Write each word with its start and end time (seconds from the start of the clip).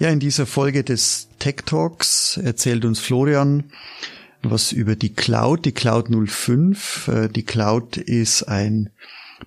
Ja, 0.00 0.10
in 0.10 0.20
dieser 0.20 0.46
Folge 0.46 0.84
des 0.84 1.28
Tech 1.40 1.56
Talks 1.66 2.36
erzählt 2.36 2.84
uns 2.84 3.00
Florian 3.00 3.64
was 4.42 4.70
über 4.70 4.96
die 4.96 5.12
Cloud, 5.12 5.64
die 5.64 5.72
Cloud 5.72 6.08
05. 6.08 7.08
Äh, 7.08 7.28
die 7.28 7.42
Cloud 7.42 7.96
ist 7.96 8.44
ein 8.44 8.90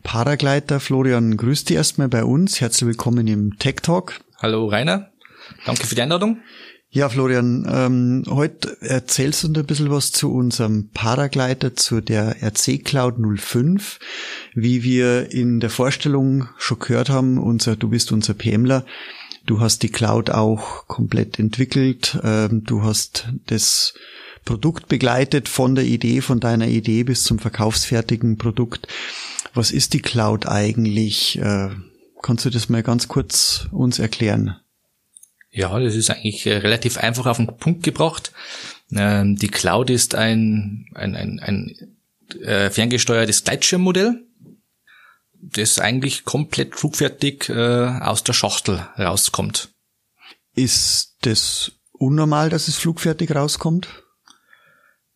Paragleiter. 0.04 0.80
Florian, 0.80 1.38
grüß 1.38 1.66
dich 1.66 1.78
erstmal 1.78 2.10
bei 2.10 2.24
uns. 2.24 2.60
Herzlich 2.60 2.88
willkommen 2.88 3.28
im 3.28 3.58
Tech 3.58 3.76
Talk. 3.82 4.20
Hallo 4.42 4.68
Rainer, 4.68 5.12
danke 5.66 5.88
für 5.88 5.96
die 5.96 6.02
Einladung. 6.02 6.40
Ja, 6.90 7.08
Florian, 7.08 7.66
ähm, 7.72 8.24
heute 8.28 8.76
erzählst 8.82 9.44
du 9.44 9.48
uns 9.48 9.58
ein 9.58 9.66
bisschen 9.66 9.92
was 9.92 10.12
zu 10.12 10.34
unserem 10.34 10.90
Paragleiter, 10.90 11.74
zu 11.74 12.02
der 12.02 12.44
RC 12.44 12.84
Cloud 12.84 13.16
05. 13.18 14.00
Wie 14.56 14.84
wir 14.84 15.32
in 15.32 15.62
der 15.62 15.70
Vorstellung 15.70 16.50
schon 16.58 16.80
gehört 16.80 17.10
haben, 17.10 17.38
unser, 17.38 17.78
du 17.78 17.88
bist 17.88 18.12
unser 18.12 18.34
PMler, 18.34 18.86
Du 19.46 19.60
hast 19.60 19.84
die 19.84 19.90
Cloud 19.90 20.30
auch 20.30 20.88
komplett 20.88 21.40
entwickelt. 21.40 22.20
Ähm, 22.24 22.64
du 22.64 22.84
hast 22.84 23.30
das 23.48 23.94
Produkt 24.46 24.88
begleitet 24.88 25.50
von 25.50 25.76
der 25.76 25.86
Idee, 25.86 26.22
von 26.22 26.40
deiner 26.40 26.68
Idee 26.68 27.04
bis 27.04 27.24
zum 27.24 27.40
verkaufsfertigen 27.40 28.38
Produkt. 28.38 28.88
Was 29.54 29.72
ist 29.72 29.94
die 29.94 30.02
Cloud 30.02 30.48
eigentlich? 30.48 31.38
Äh, 31.40 31.70
kannst 32.22 32.46
du 32.46 32.50
das 32.50 32.70
mal 32.70 32.84
ganz 32.84 33.08
kurz 33.08 33.68
uns 33.72 34.00
erklären? 34.00 34.56
Ja, 35.52 35.78
das 35.80 35.96
ist 35.96 36.10
eigentlich 36.10 36.46
äh, 36.46 36.58
relativ 36.58 36.98
einfach 36.98 37.26
auf 37.26 37.38
den 37.38 37.48
Punkt 37.48 37.84
gebracht. 37.84 38.32
Ähm, 38.94 39.36
die 39.36 39.50
Cloud 39.50 39.90
ist 39.90 40.16
ein, 40.16 40.86
ein, 40.94 41.16
ein, 41.16 41.40
ein 41.40 41.76
äh, 42.42 42.70
ferngesteuertes 42.70 43.44
Gleitschirmmodell 43.44 44.24
das 45.42 45.80
eigentlich 45.80 46.24
komplett 46.24 46.76
flugfertig 46.76 47.50
äh, 47.50 47.54
aus 47.54 48.24
der 48.24 48.34
Schachtel 48.34 48.88
rauskommt. 48.98 49.70
Ist 50.54 51.18
das 51.22 51.72
unnormal, 51.92 52.50
dass 52.50 52.68
es 52.68 52.78
flugfertig 52.78 53.34
rauskommt? 53.34 53.88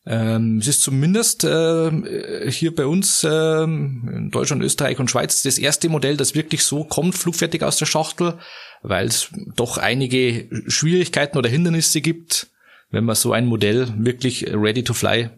Ähm, 0.07 0.59
es 0.59 0.67
ist 0.67 0.81
zumindest 0.81 1.43
äh, 1.43 2.51
hier 2.51 2.75
bei 2.75 2.85
uns 2.85 3.23
äh, 3.23 3.63
in 3.63 4.29
Deutschland, 4.31 4.61
Österreich 4.61 4.99
und 4.99 5.09
Schweiz 5.09 5.41
das 5.41 5.57
erste 5.57 5.89
Modell, 5.89 6.15
das 6.15 6.35
wirklich 6.35 6.63
so 6.63 6.83
kommt, 6.83 7.15
flugfertig 7.15 7.63
aus 7.63 7.77
der 7.77 7.87
Schachtel, 7.87 8.37
weil 8.83 9.07
es 9.07 9.29
doch 9.55 9.77
einige 9.77 10.47
Schwierigkeiten 10.67 11.37
oder 11.37 11.49
Hindernisse 11.49 12.01
gibt, 12.01 12.47
wenn 12.91 13.03
man 13.03 13.15
so 13.15 13.33
ein 13.33 13.47
Modell 13.47 13.91
wirklich 13.97 14.45
ready 14.53 14.83
to 14.83 14.93
fly 14.93 15.31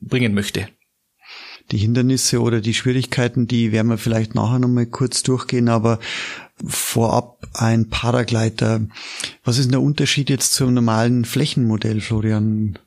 bringen 0.00 0.34
möchte 0.34 0.68
die 1.70 1.78
Hindernisse 1.78 2.40
oder 2.40 2.60
die 2.60 2.74
Schwierigkeiten, 2.74 3.46
die 3.46 3.72
werden 3.72 3.88
wir 3.88 3.98
vielleicht 3.98 4.34
nachher 4.34 4.58
nochmal 4.58 4.86
kurz 4.86 5.22
durchgehen, 5.22 5.68
aber 5.68 5.98
vorab 6.64 7.46
ein 7.54 7.88
Paragleiter. 7.88 8.86
Was 9.44 9.58
ist 9.58 9.70
der 9.70 9.80
Unterschied 9.80 10.30
jetzt 10.30 10.54
zum 10.54 10.74
normalen 10.74 11.24
Flächenmodell, 11.24 12.00
Florian? 12.00 12.78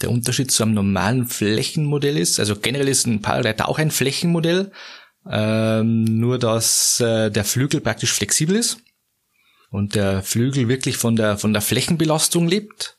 Der 0.00 0.10
Unterschied 0.10 0.50
zu 0.50 0.62
einem 0.62 0.74
normalen 0.74 1.26
Flächenmodell 1.26 2.16
ist, 2.16 2.40
also 2.40 2.56
generell 2.56 2.88
ist 2.88 3.06
ein 3.06 3.22
Paragleiter 3.22 3.68
auch 3.68 3.78
ein 3.78 3.90
Flächenmodell, 3.90 4.72
ähm, 5.30 6.04
nur 6.04 6.38
dass 6.38 6.98
äh, 7.00 7.30
der 7.30 7.44
Flügel 7.44 7.80
praktisch 7.80 8.12
flexibel 8.12 8.56
ist 8.56 8.78
und 9.70 9.94
der 9.94 10.22
Flügel 10.22 10.68
wirklich 10.68 10.96
von 10.96 11.14
der 11.14 11.38
von 11.38 11.52
der 11.52 11.62
Flächenbelastung 11.62 12.48
lebt 12.48 12.98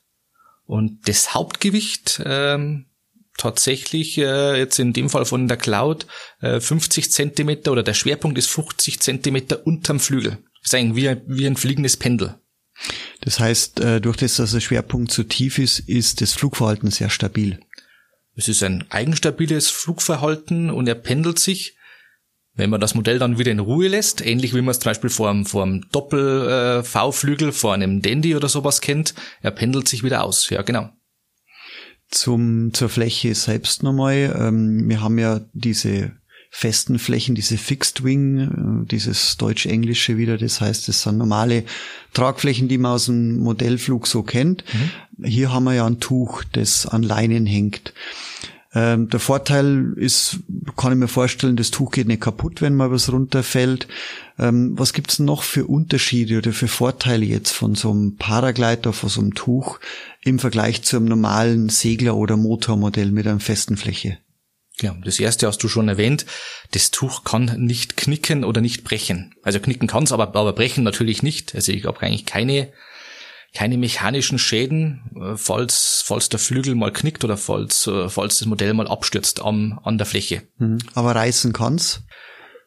und 0.64 1.06
das 1.06 1.34
Hauptgewicht 1.34 2.22
ähm, 2.24 2.86
tatsächlich 3.36 4.18
äh, 4.18 4.58
jetzt 4.58 4.78
in 4.78 4.92
dem 4.92 5.10
Fall 5.10 5.24
von 5.24 5.48
der 5.48 5.56
Cloud 5.56 6.06
äh, 6.40 6.60
50 6.60 7.10
Zentimeter 7.10 7.72
oder 7.72 7.82
der 7.82 7.94
Schwerpunkt 7.94 8.38
ist 8.38 8.50
50 8.50 9.00
Zentimeter 9.00 9.66
unterm 9.66 10.00
Flügel. 10.00 10.38
Das 10.62 10.72
ist 10.72 10.74
eigentlich 10.74 11.04
wie, 11.04 11.38
wie 11.38 11.46
ein 11.46 11.56
fliegendes 11.56 11.96
Pendel. 11.96 12.36
Das 13.20 13.40
heißt, 13.40 13.80
äh, 13.80 14.00
durch 14.00 14.16
das, 14.16 14.36
dass 14.36 14.52
der 14.52 14.60
Schwerpunkt 14.60 15.12
zu 15.12 15.24
tief 15.24 15.58
ist, 15.58 15.80
ist 15.80 16.20
das 16.20 16.32
Flugverhalten 16.32 16.90
sehr 16.90 17.10
stabil. 17.10 17.60
Es 18.36 18.48
ist 18.48 18.62
ein 18.62 18.84
eigenstabiles 18.90 19.70
Flugverhalten 19.70 20.70
und 20.70 20.88
er 20.88 20.96
pendelt 20.96 21.38
sich, 21.38 21.76
wenn 22.54 22.70
man 22.70 22.80
das 22.80 22.94
Modell 22.94 23.18
dann 23.18 23.38
wieder 23.38 23.52
in 23.52 23.58
Ruhe 23.58 23.88
lässt, 23.88 24.24
ähnlich 24.24 24.54
wie 24.54 24.60
man 24.60 24.70
es 24.70 24.78
zum 24.78 24.90
Beispiel 24.90 25.10
vor 25.10 25.30
einem, 25.30 25.44
vor 25.44 25.64
einem 25.64 25.88
Doppel-V-Flügel, 25.90 27.48
äh, 27.48 27.52
vor 27.52 27.74
einem 27.74 28.00
Dandy 28.00 28.36
oder 28.36 28.48
sowas 28.48 28.80
kennt, 28.80 29.14
er 29.40 29.50
pendelt 29.50 29.88
sich 29.88 30.04
wieder 30.04 30.24
aus. 30.24 30.50
Ja, 30.50 30.62
genau 30.62 30.90
zum, 32.14 32.72
zur 32.72 32.88
Fläche 32.88 33.34
selbst 33.34 33.82
nochmal. 33.82 34.34
Ähm, 34.38 34.88
wir 34.88 35.00
haben 35.00 35.18
ja 35.18 35.40
diese 35.52 36.12
festen 36.50 37.00
Flächen, 37.00 37.34
diese 37.34 37.58
Fixed 37.58 38.04
Wing, 38.04 38.84
äh, 38.84 38.86
dieses 38.86 39.36
Deutsch-Englische 39.36 40.16
wieder, 40.16 40.38
das 40.38 40.60
heißt, 40.60 40.86
das 40.86 41.02
sind 41.02 41.18
normale 41.18 41.64
Tragflächen, 42.12 42.68
die 42.68 42.78
man 42.78 42.92
aus 42.92 43.06
dem 43.06 43.40
Modellflug 43.40 44.06
so 44.06 44.22
kennt. 44.22 44.64
Mhm. 45.18 45.26
Hier 45.26 45.52
haben 45.52 45.64
wir 45.64 45.74
ja 45.74 45.86
ein 45.86 45.98
Tuch, 45.98 46.44
das 46.52 46.86
an 46.86 47.02
Leinen 47.02 47.46
hängt. 47.46 47.92
Ähm, 48.74 49.08
der 49.08 49.20
Vorteil 49.20 49.92
ist, 49.96 50.40
kann 50.76 50.92
ich 50.92 50.98
mir 50.98 51.08
vorstellen, 51.08 51.56
das 51.56 51.70
Tuch 51.70 51.92
geht 51.92 52.08
nicht 52.08 52.22
kaputt, 52.22 52.60
wenn 52.60 52.74
mal 52.74 52.90
was 52.90 53.12
runterfällt. 53.12 53.86
Ähm, 54.38 54.76
was 54.76 54.92
gibt's 54.92 55.20
noch 55.20 55.44
für 55.44 55.66
Unterschiede 55.66 56.38
oder 56.38 56.52
für 56.52 56.66
Vorteile 56.66 57.24
jetzt 57.24 57.52
von 57.52 57.76
so 57.76 57.92
einem 57.92 58.16
Paragleiter, 58.16 58.92
von 58.92 59.08
so 59.08 59.20
einem 59.20 59.34
Tuch 59.34 59.78
im 60.22 60.40
Vergleich 60.40 60.82
zu 60.82 60.96
einem 60.96 61.06
normalen 61.06 61.68
Segler- 61.68 62.16
oder 62.16 62.36
Motormodell 62.36 63.12
mit 63.12 63.26
einer 63.26 63.38
festen 63.38 63.76
Fläche? 63.76 64.18
Ja, 64.80 64.96
das 65.04 65.20
erste 65.20 65.46
hast 65.46 65.62
du 65.62 65.68
schon 65.68 65.88
erwähnt. 65.88 66.26
Das 66.72 66.90
Tuch 66.90 67.22
kann 67.22 67.44
nicht 67.58 67.96
knicken 67.96 68.42
oder 68.42 68.60
nicht 68.60 68.82
brechen. 68.82 69.34
Also 69.42 69.60
knicken 69.60 69.86
kann's, 69.86 70.10
aber, 70.10 70.34
aber 70.34 70.52
brechen 70.52 70.82
natürlich 70.82 71.22
nicht. 71.22 71.54
Also 71.54 71.70
ich 71.70 71.84
habe 71.84 72.00
eigentlich 72.00 72.26
keine 72.26 72.72
keine 73.54 73.78
mechanischen 73.78 74.38
Schäden, 74.38 75.02
äh, 75.16 75.36
falls, 75.36 76.02
falls 76.04 76.28
der 76.28 76.40
Flügel 76.40 76.74
mal 76.74 76.92
knickt 76.92 77.24
oder 77.24 77.36
falls, 77.36 77.86
äh, 77.86 78.08
falls 78.08 78.38
das 78.38 78.48
Modell 78.48 78.74
mal 78.74 78.88
abstürzt 78.88 79.40
am, 79.40 79.80
an 79.84 79.96
der 79.96 80.06
Fläche. 80.06 80.42
Mhm. 80.58 80.78
Aber 80.94 81.14
reißen 81.14 81.52
kann's? 81.52 82.02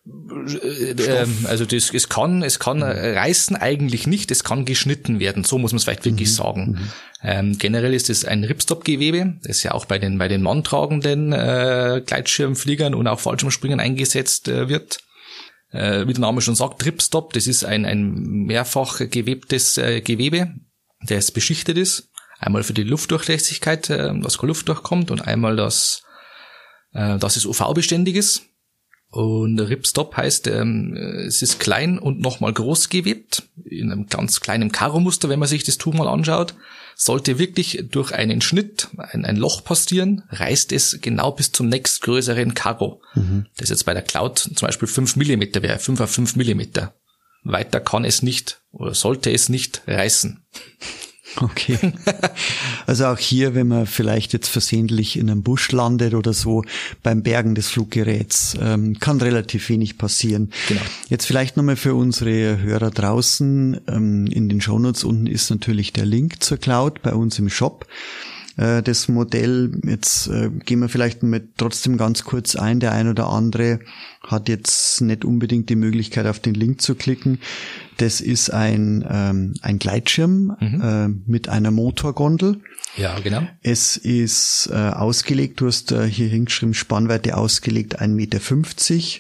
Äh, 0.08 0.92
ähm, 0.92 1.46
also 1.48 1.66
das, 1.66 1.94
es 1.94 2.08
kann, 2.08 2.42
es 2.42 2.60
kann 2.60 2.78
mhm. 2.78 2.84
reißen 2.84 3.58
eigentlich 3.58 4.08
nicht, 4.08 4.32
es 4.32 4.46
kann 4.46 4.64
geschnitten 4.64 5.20
werden, 5.20 5.44
so 5.44 5.58
muss 5.58 5.74
man 5.74 5.78
es 5.78 5.84
vielleicht 5.84 6.06
wirklich 6.06 6.30
mhm. 6.30 6.34
sagen. 6.34 6.66
Mhm. 6.72 6.92
Ähm, 7.22 7.58
generell 7.58 7.94
ist 7.94 8.10
es 8.10 8.24
ein 8.24 8.46
Ripstop-Gewebe, 8.46 9.40
das 9.44 9.64
ja 9.64 9.74
auch 9.74 9.86
bei 9.86 10.00
den, 10.00 10.18
bei 10.18 10.30
den 10.30 10.42
manntragenden 10.42 11.34
äh, 11.34 12.02
Gleitschirmfliegern 12.06 12.96
und 12.96 13.08
auch 13.08 13.20
Fallschirmspringern 13.20 13.82
eingesetzt 13.82 14.48
äh, 14.48 14.70
wird. 14.70 15.00
Äh, 15.72 16.08
wie 16.08 16.14
der 16.14 16.22
Name 16.22 16.40
schon 16.40 16.56
sagt, 16.56 16.86
Ripstop, 16.86 17.34
das 17.34 17.46
ist 17.46 17.66
ein, 17.66 17.86
ein 17.86 18.14
mehrfach 18.46 19.02
gewebtes 19.10 19.78
äh, 19.78 20.00
Gewebe, 20.00 20.54
das 21.08 21.32
beschichtet 21.32 21.78
ist. 21.78 22.10
Einmal 22.40 22.64
für 22.64 22.74
die 22.74 22.84
Luftdurchlässigkeit, 22.84 23.90
äh, 23.90 24.20
dass 24.20 24.38
keine 24.38 24.50
Luft 24.50 24.68
durchkommt 24.68 25.12
und 25.12 25.22
einmal, 25.22 25.56
dass, 25.56 26.04
äh, 26.94 27.18
dass 27.18 27.36
es 27.36 27.46
UV-beständig 27.46 28.16
ist. 28.16 28.44
Und 29.10 29.60
Ripstop 29.60 30.18
heißt, 30.18 30.48
ähm, 30.48 30.94
es 30.96 31.42
ist 31.42 31.60
klein 31.60 31.98
und 31.98 32.20
nochmal 32.20 32.52
groß 32.52 32.90
gewebt, 32.90 33.44
in 33.64 33.92
einem 33.92 34.08
ganz 34.08 34.42
kleinen 34.42 34.72
Karo-Muster, 34.72 35.30
wenn 35.30 35.40
man 35.40 35.48
sich 35.48 35.64
das 35.64 35.78
Tuch 35.78 35.94
mal 35.94 36.10
anschaut. 36.10 36.56
Sollte 36.96 37.40
wirklich 37.40 37.86
durch 37.90 38.12
einen 38.12 38.42
Schnitt 38.42 38.90
ein, 38.98 39.24
ein 39.24 39.38
Loch 39.38 39.64
passieren, 39.64 40.24
reißt 40.30 40.74
es 40.74 41.00
genau 41.00 41.32
bis 41.32 41.52
zum 41.52 41.70
nächstgrößeren 41.70 42.54
Karo. 42.54 43.02
Mhm. 43.16 43.46
Das 43.58 43.70
jetzt 43.70 43.86
bei 43.86 43.94
der 43.94 44.04
Cloud 44.04 44.40
zum 44.40 44.68
Beispiel 44.68 44.88
5 44.88 45.16
Millimeter 45.16 45.62
wäre, 45.62 45.80
5 45.80 46.02
auf 46.02 46.12
5 46.12 46.36
Millimeter. 46.36 46.94
Weiter 47.52 47.80
kann 47.80 48.06
es 48.06 48.22
nicht 48.22 48.62
oder 48.72 48.94
sollte 48.94 49.32
es 49.32 49.50
nicht 49.50 49.82
reißen. 49.88 50.44
Okay. 51.36 51.78
Also 52.88 53.06
auch 53.08 53.18
hier, 53.20 53.54
wenn 53.54 53.68
man 53.68 53.86
vielleicht 53.86 54.34
jetzt 54.34 54.48
versehentlich 54.48 55.18
in 55.18 55.30
einem 55.30 55.44
Busch 55.44 55.72
landet 55.72 56.14
oder 56.14 56.34
so 56.34 56.64
beim 57.04 57.22
Bergen 57.22 57.54
des 57.54 57.68
Fluggeräts, 57.68 58.58
ähm, 58.62 58.98
kann 59.00 59.20
relativ 59.20 59.68
wenig 59.70 59.98
passieren. 59.98 60.52
Genau. 60.70 60.82
Jetzt 61.10 61.26
vielleicht 61.26 61.58
nochmal 61.58 61.76
für 61.76 61.96
unsere 61.96 62.60
Hörer 62.60 62.92
draußen. 62.92 63.82
Ähm, 63.88 64.28
in 64.28 64.48
den 64.50 64.62
Shownotes 64.62 65.04
unten 65.04 65.28
ist 65.28 65.50
natürlich 65.50 65.92
der 65.92 66.06
Link 66.06 66.42
zur 66.42 66.58
Cloud 66.58 67.02
bei 67.02 67.14
uns 67.14 67.38
im 67.40 67.50
Shop. 67.50 67.86
Äh, 68.58 68.82
das 68.82 69.08
Modell. 69.08 69.80
Jetzt 69.86 70.28
äh, 70.28 70.50
gehen 70.50 70.80
wir 70.80 70.90
vielleicht 70.90 71.24
mit 71.24 71.58
trotzdem 71.58 71.98
ganz 71.98 72.24
kurz 72.24 72.56
ein. 72.56 72.80
Der 72.80 72.92
ein 72.92 73.08
oder 73.08 73.30
andere 73.30 73.80
hat 74.22 74.50
jetzt 74.50 75.02
nicht 75.02 75.24
unbedingt 75.24 75.70
die 75.70 75.76
Möglichkeit, 75.76 76.26
auf 76.26 76.40
den 76.40 76.54
Link 76.54 76.82
zu 76.82 76.96
klicken. 76.96 77.40
Das 77.98 78.20
ist 78.20 78.50
ein, 78.50 79.06
ähm, 79.10 79.54
ein 79.62 79.80
Gleitschirm 79.80 80.56
mhm. 80.60 80.82
äh, 80.82 81.08
mit 81.30 81.50
einer 81.50 81.72
Motorgondel. 81.72 82.60
Ja, 82.96 83.20
genau. 83.20 83.48
Es 83.62 83.96
ist 83.96 84.70
äh, 84.72 84.76
ausgelegt, 84.76 85.62
du 85.62 85.68
hast 85.68 85.92
äh, 85.92 86.08
hier 86.08 86.28
hingeschrieben, 86.28 86.74
Spannweite 86.74 87.38
ausgelegt 87.38 88.02
1,50 88.02 88.08
Meter. 88.10 88.40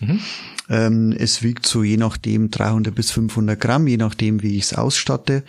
Mhm. 0.02 0.20
Ähm, 0.70 1.16
es 1.18 1.44
wiegt 1.44 1.66
so 1.66 1.84
je 1.84 1.98
nachdem 1.98 2.52
300 2.52 2.94
bis 2.94 3.12
500 3.12 3.60
Gramm, 3.60 3.88
je 3.88 3.98
nachdem, 3.98 4.42
wie 4.42 4.58
ich 4.58 4.64
es 4.64 4.74
ausstatte 4.74 5.44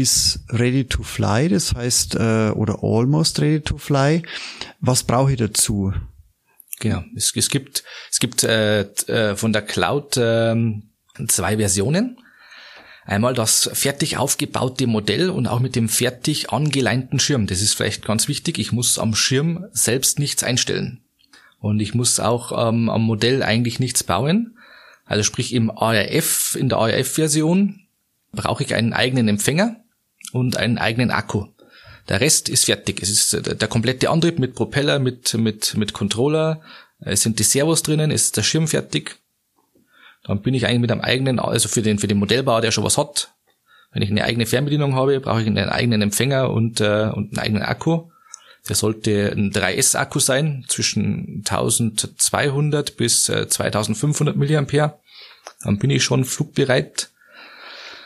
ist 0.00 0.40
ready 0.48 0.84
to 0.84 1.02
fly, 1.02 1.48
das 1.48 1.74
heißt, 1.74 2.14
äh, 2.16 2.50
oder 2.50 2.78
almost 2.82 3.40
ready 3.40 3.60
to 3.60 3.78
fly. 3.78 4.22
Was 4.80 5.02
brauche 5.02 5.32
ich 5.32 5.38
dazu? 5.38 5.92
Genau, 6.80 7.02
es, 7.14 7.32
es 7.34 7.50
gibt, 7.50 7.84
es 8.10 8.18
gibt 8.18 8.44
äh, 8.44 8.82
äh, 8.82 9.36
von 9.36 9.52
der 9.52 9.62
Cloud 9.62 10.16
äh, 10.16 10.54
zwei 11.28 11.56
Versionen. 11.56 12.18
Einmal 13.04 13.34
das 13.34 13.70
fertig 13.72 14.16
aufgebaute 14.16 14.86
Modell 14.88 15.30
und 15.30 15.46
auch 15.46 15.60
mit 15.60 15.76
dem 15.76 15.88
fertig 15.88 16.50
angeleinten 16.50 17.20
Schirm. 17.20 17.46
Das 17.46 17.62
ist 17.62 17.74
vielleicht 17.74 18.04
ganz 18.04 18.26
wichtig. 18.26 18.58
Ich 18.58 18.72
muss 18.72 18.98
am 18.98 19.14
Schirm 19.14 19.66
selbst 19.72 20.18
nichts 20.18 20.42
einstellen. 20.42 21.04
Und 21.60 21.80
ich 21.80 21.94
muss 21.94 22.18
auch 22.18 22.50
ähm, 22.52 22.90
am 22.90 23.02
Modell 23.02 23.42
eigentlich 23.42 23.78
nichts 23.78 24.02
bauen. 24.02 24.58
Also 25.04 25.22
sprich 25.22 25.54
im 25.54 25.70
ARF, 25.70 26.56
in 26.56 26.68
der 26.68 26.78
ARF-Version 26.78 27.86
brauche 28.32 28.64
ich 28.64 28.74
einen 28.74 28.92
eigenen 28.92 29.28
Empfänger 29.28 29.76
und 30.32 30.56
einen 30.56 30.78
eigenen 30.78 31.10
Akku. 31.10 31.46
Der 32.08 32.20
Rest 32.20 32.48
ist 32.48 32.66
fertig. 32.66 33.02
Es 33.02 33.10
ist 33.10 33.34
äh, 33.34 33.56
der 33.56 33.68
komplette 33.68 34.10
Antrieb 34.10 34.38
mit 34.38 34.54
Propeller, 34.54 34.98
mit, 34.98 35.34
mit, 35.34 35.76
mit 35.76 35.92
Controller. 35.92 36.60
Es 37.00 37.22
sind 37.22 37.38
die 37.38 37.44
Servos 37.44 37.82
drinnen, 37.82 38.10
es 38.10 38.24
ist 38.24 38.36
der 38.36 38.42
Schirm 38.42 38.68
fertig. 38.68 39.18
Dann 40.24 40.42
bin 40.42 40.54
ich 40.54 40.66
eigentlich 40.66 40.80
mit 40.80 40.92
einem 40.92 41.02
eigenen, 41.02 41.38
also 41.38 41.68
für 41.68 41.82
den, 41.82 41.98
für 41.98 42.08
den 42.08 42.18
Modellbauer, 42.18 42.60
der 42.60 42.70
schon 42.70 42.84
was 42.84 42.98
hat. 42.98 43.32
Wenn 43.92 44.02
ich 44.02 44.10
eine 44.10 44.24
eigene 44.24 44.46
Fernbedienung 44.46 44.94
habe, 44.94 45.20
brauche 45.20 45.40
ich 45.40 45.46
einen 45.46 45.68
eigenen 45.68 46.02
Empfänger 46.02 46.50
und, 46.50 46.80
äh, 46.80 47.10
und 47.14 47.30
einen 47.30 47.38
eigenen 47.38 47.62
Akku. 47.62 48.10
Der 48.68 48.74
sollte 48.74 49.32
ein 49.32 49.52
3S-Akku 49.52 50.18
sein, 50.18 50.64
zwischen 50.68 51.44
1200 51.46 52.96
bis 52.96 53.28
äh, 53.28 53.46
2500 53.46 54.36
mAh. 54.36 54.98
Dann 55.62 55.78
bin 55.78 55.90
ich 55.90 56.02
schon 56.02 56.24
flugbereit. 56.24 57.10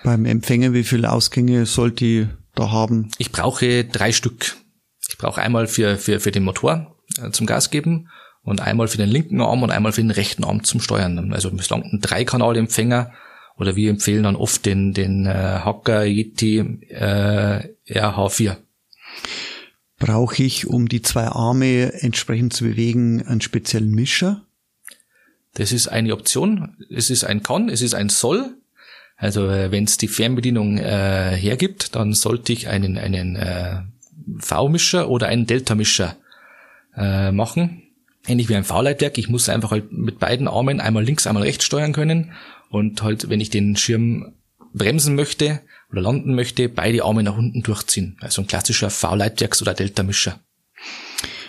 Beim 0.02 0.24
Empfänger, 0.24 0.72
wie 0.72 0.84
viele 0.84 1.10
Ausgänge 1.10 1.66
sollte 1.66 2.04
ich 2.04 2.26
da 2.54 2.70
haben? 2.70 3.10
Ich 3.18 3.32
brauche 3.32 3.84
drei 3.84 4.12
Stück. 4.12 4.56
Ich 5.08 5.18
brauche 5.18 5.42
einmal 5.42 5.66
für, 5.66 5.98
für, 5.98 6.20
für 6.20 6.30
den 6.30 6.44
Motor 6.44 6.96
äh, 7.22 7.30
zum 7.30 7.46
Gas 7.46 7.70
geben 7.70 8.08
und 8.42 8.60
einmal 8.60 8.88
für 8.88 8.96
den 8.96 9.10
linken 9.10 9.40
Arm 9.40 9.62
und 9.62 9.70
einmal 9.70 9.92
für 9.92 10.00
den 10.00 10.10
rechten 10.10 10.44
Arm 10.44 10.64
zum 10.64 10.80
Steuern. 10.80 11.32
Also 11.32 11.50
bislang 11.50 11.82
ein 11.82 12.00
Dreikanalempfänger 12.00 13.12
oder 13.56 13.76
wir 13.76 13.90
empfehlen 13.90 14.22
dann 14.22 14.36
oft 14.36 14.64
den, 14.64 14.94
den 14.94 15.26
äh, 15.26 15.60
Hacker 15.64 16.04
Yeti 16.04 16.58
äh, 16.88 17.68
RH4. 17.88 18.56
Brauche 19.98 20.42
ich, 20.42 20.66
um 20.66 20.88
die 20.88 21.02
zwei 21.02 21.26
Arme 21.26 21.92
entsprechend 21.92 22.54
zu 22.54 22.64
bewegen, 22.64 23.26
einen 23.26 23.42
speziellen 23.42 23.90
Mischer? 23.90 24.46
Das 25.54 25.72
ist 25.72 25.88
eine 25.88 26.14
Option. 26.14 26.76
Es 26.88 27.10
ist 27.10 27.24
ein 27.24 27.42
Kann, 27.42 27.68
es 27.68 27.82
ist 27.82 27.94
ein 27.94 28.08
Soll. 28.08 28.56
Also 29.20 29.48
äh, 29.48 29.70
wenn 29.70 29.84
es 29.84 29.98
die 29.98 30.08
Fernbedienung 30.08 30.78
äh, 30.78 31.36
hergibt, 31.36 31.94
dann 31.94 32.14
sollte 32.14 32.54
ich 32.54 32.68
einen, 32.68 32.96
einen 32.96 33.36
äh, 33.36 33.82
V-Mischer 34.38 35.10
oder 35.10 35.28
einen 35.28 35.46
Delta-Mischer 35.46 36.16
äh, 36.96 37.30
machen. 37.30 37.82
Ähnlich 38.26 38.48
wie 38.48 38.56
ein 38.56 38.64
V-Leitwerk. 38.64 39.18
Ich 39.18 39.28
muss 39.28 39.50
einfach 39.50 39.72
halt 39.72 39.92
mit 39.92 40.18
beiden 40.18 40.48
Armen 40.48 40.80
einmal 40.80 41.04
links, 41.04 41.26
einmal 41.26 41.42
rechts 41.42 41.66
steuern 41.66 41.92
können. 41.92 42.32
Und 42.70 43.02
halt, 43.02 43.28
wenn 43.28 43.40
ich 43.40 43.50
den 43.50 43.76
Schirm 43.76 44.32
bremsen 44.72 45.16
möchte 45.16 45.60
oder 45.90 46.00
landen 46.00 46.34
möchte, 46.34 46.70
beide 46.70 47.04
Arme 47.04 47.22
nach 47.22 47.36
unten 47.36 47.62
durchziehen. 47.62 48.16
Also 48.20 48.40
ein 48.40 48.48
klassischer 48.48 48.88
V-Leitwerks- 48.88 49.60
oder 49.60 49.74
Delta-Mischer. 49.74 50.40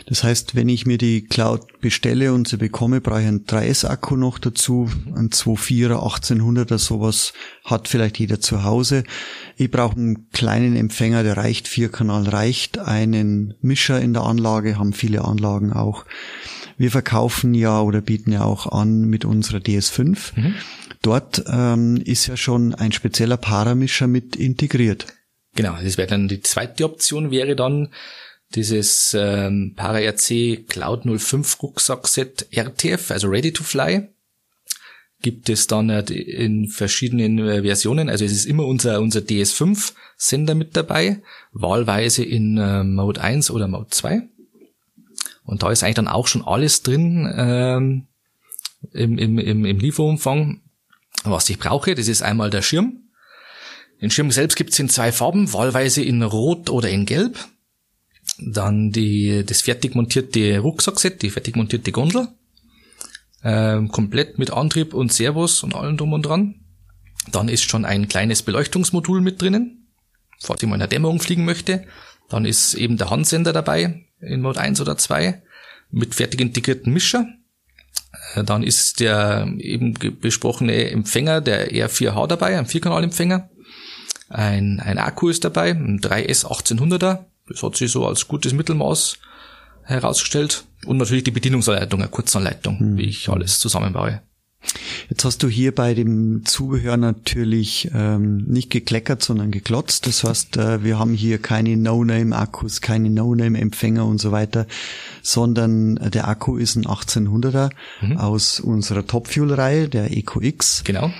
Das 0.06 0.24
heißt, 0.24 0.56
wenn 0.56 0.70
ich 0.70 0.86
mir 0.86 0.98
die 0.98 1.24
Cloud 1.24 1.80
bestelle 1.80 2.34
und 2.34 2.48
sie 2.48 2.58
bekomme, 2.58 3.02
brauche 3.02 3.22
ich 3.22 3.28
einen 3.28 3.46
3S-Akku 3.46 4.16
noch 4.16 4.40
dazu, 4.40 4.90
ein 5.16 5.30
2.4er, 5.30 5.96
1800er, 5.96 6.78
sowas 6.78 7.34
hat 7.64 7.88
vielleicht 7.88 8.20
jeder 8.20 8.40
zu 8.40 8.64
Hause. 8.64 9.04
Ich 9.58 9.72
brauche 9.72 9.96
einen 9.96 10.30
kleinen 10.32 10.76
Empfänger, 10.76 11.24
der 11.24 11.38
reicht, 11.38 11.68
vier 11.68 11.90
Kanal 11.90 12.28
reicht, 12.28 12.80
einen 12.80 13.54
Mischer 13.62 14.02
in 14.02 14.14
der 14.14 14.24
Anlage, 14.24 14.78
haben 14.78 14.94
viele 14.94 15.24
Anlagen 15.24 15.74
auch. 15.74 16.06
Wir 16.78 16.92
verkaufen 16.92 17.54
ja 17.54 17.82
oder 17.82 18.02
bieten 18.02 18.32
ja 18.32 18.44
auch 18.44 18.66
an 18.68 19.02
mit 19.02 19.24
unserer 19.24 19.60
DS5. 19.60 20.32
Mhm. 20.36 20.56
Dort 21.02 21.44
ähm, 21.48 21.98
ist 21.98 22.28
ja 22.28 22.38
schon 22.38 22.76
ein 22.76 22.92
spezieller 22.92 23.38
Paramischer 23.38 24.08
mit 24.08 24.36
integriert. 24.36 25.08
Genau, 25.56 25.76
das 25.84 25.98
wäre 25.98 26.08
dann 26.08 26.28
die 26.28 26.42
zweite 26.42 26.86
Option, 26.86 27.32
wäre 27.32 27.56
dann 27.56 27.90
dieses 28.56 29.16
ähm, 29.18 29.74
ParaRC 29.76 30.68
Cloud 30.68 31.04
05 31.06 31.62
Rucksackset 31.62 32.48
RTF, 32.52 33.12
also 33.12 33.28
Ready 33.28 33.54
to 33.54 33.64
Fly, 33.64 34.10
gibt 35.22 35.50
es 35.50 35.68
dann 35.68 35.90
äh, 35.90 36.02
in 36.02 36.68
verschiedenen 36.68 37.40
äh, 37.40 37.62
Versionen. 37.62 38.10
Also 38.10 38.26
es 38.26 38.32
ist 38.32 38.46
immer 38.46 38.66
unser, 38.66 39.00
unser 39.02 39.20
DS5 39.22 39.94
Sender 40.18 40.56
mit 40.56 40.76
dabei, 40.76 41.22
wahlweise 41.52 42.24
in 42.24 42.58
äh, 42.58 42.84
Mode 42.84 43.22
1 43.22 43.52
oder 43.52 43.68
Mode 43.68 43.90
2. 43.90 44.24
Und 45.44 45.64
da 45.64 45.72
ist 45.72 45.84
eigentlich 45.84 45.96
dann 45.96 46.08
auch 46.08 46.28
schon 46.28 46.46
alles 46.46 46.84
drin 46.84 47.32
ähm, 47.36 48.08
im, 48.92 49.18
im, 49.18 49.66
im 49.66 49.80
Lieferumfang, 49.80 50.62
was 51.24 51.50
ich 51.50 51.60
brauche. 51.60 51.96
Das 51.96 52.08
ist 52.08 52.22
einmal 52.22 52.50
der 52.50 52.62
Schirm. 52.62 52.98
Den 54.02 54.10
Schirm 54.10 54.32
selbst 54.32 54.56
gibt 54.56 54.72
es 54.72 54.80
in 54.80 54.90
zwei 54.90 55.12
Farben, 55.12 55.54
wahlweise 55.54 56.02
in 56.04 56.24
Rot 56.24 56.70
oder 56.70 56.90
in 56.90 57.06
Gelb. 57.06 57.38
Dann 58.42 58.92
die, 58.92 59.44
das 59.46 59.62
fertig 59.62 59.94
montierte 59.94 60.60
Rucksackset, 60.60 61.22
die 61.22 61.30
fertig 61.30 61.56
montierte 61.56 61.92
Gondel. 61.92 62.28
Ähm, 63.44 63.90
komplett 63.90 64.40
mit 64.40 64.52
Antrieb 64.52 64.94
und 64.94 65.14
Servos 65.14 65.64
und 65.64 65.76
allem 65.76 65.98
drum 65.98 66.14
und 66.14 66.26
dran. 66.26 66.56
Dann 67.32 67.50
ist 67.50 67.64
schon 67.64 67.86
ein 67.86 68.08
kleines 68.08 68.42
Beleuchtungsmodul 68.42 69.22
mit 69.22 69.42
drinnen, 69.42 69.88
falls 70.40 70.62
ich 70.62 70.68
mal 70.68 70.76
in 70.76 70.80
der 70.80 70.88
Dämmerung 70.88 71.20
fliegen 71.20 71.46
möchte. 71.46 71.86
Dann 72.30 72.46
ist 72.46 72.74
eben 72.74 72.98
der 72.98 73.10
Handsender 73.10 73.54
dabei 73.54 74.06
in 74.20 74.42
Mode 74.42 74.60
1 74.60 74.82
oder 74.82 74.98
2 74.98 75.42
mit 75.92 76.16
fertig 76.16 76.42
integrierten 76.42 76.92
Mischer. 76.92 77.28
Äh, 78.34 78.44
dann 78.44 78.64
ist 78.64 79.00
der 79.00 79.48
eben 79.60 79.94
besprochene 80.20 80.90
Empfänger, 80.90 81.42
der 81.42 81.72
R4H 81.72 82.28
dabei, 82.28 82.58
ein 82.58 82.66
Vierkanalempfänger. 82.66 83.50
Ein, 84.30 84.80
ein 84.80 84.98
Akku 84.98 85.30
ist 85.30 85.44
dabei, 85.44 85.72
ein 85.72 86.00
3S 86.00 86.46
1800er 86.46 87.26
das 87.52 87.64
hat 87.64 87.76
sich 87.76 87.92
so 87.92 88.06
als 88.06 88.28
gutes 88.28 88.54
Mittelmaß 88.54 89.18
herausgestellt. 89.84 90.66
Und 90.86 90.98
natürlich 90.98 91.24
die 91.24 91.32
Bedienungsanleitung, 91.32 92.02
eine 92.02 92.10
Kurzanleitung, 92.10 92.80
hm. 92.80 92.98
wie 92.98 93.06
ich 93.06 93.30
alles 93.30 93.60
zusammenbaue. 93.60 94.22
Jetzt 95.10 95.26
hast 95.26 95.44
du 95.44 95.50
hier 95.50 95.74
bei 95.74 95.94
dem 95.94 96.46
Zubehör 96.46 96.96
natürlich 96.96 97.90
ähm, 97.94 98.46
nicht 98.48 98.70
gekleckert, 98.70 99.24
sondern 99.24 99.52
geklotzt. 99.52 100.06
Das 100.08 100.24
heißt, 100.24 100.58
äh, 100.58 100.84
wir 100.84 101.00
haben 101.00 101.14
hier 101.14 101.40
keine 101.40 101.76
No-Name-Akkus, 101.76 102.82
keine 102.82 103.10
No-Name-Empfänger 103.10 104.06
und 104.06 104.20
so 104.20 104.32
weiter, 104.32 104.68
sondern 105.24 105.96
der 105.96 106.28
Akku 106.28 106.58
ist 106.58 106.76
ein 106.76 106.86
1800er 106.86 107.72
mhm. 108.02 108.18
aus 108.18 108.60
unserer 108.60 109.06
Top-Fuel-Reihe, 109.06 109.90
der 109.90 110.16
EcoX. 110.16 110.84
Genau. 110.84 111.12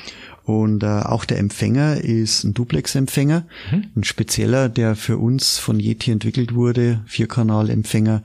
Und 0.44 0.84
äh, 0.84 0.88
auch 0.88 1.26
der 1.26 1.38
Empfänger 1.38 2.02
ist 2.02 2.44
ein 2.44 2.54
Duplex-Empfänger, 2.54 3.46
mhm. 3.72 3.86
ein 3.96 4.04
spezieller, 4.04 4.68
der 4.70 4.96
für 4.96 5.18
uns 5.18 5.58
von 5.60 5.80
Yeti 5.80 6.12
entwickelt 6.12 6.56
wurde, 6.56 7.02
Vierkanal-Empfänger. 7.06 8.24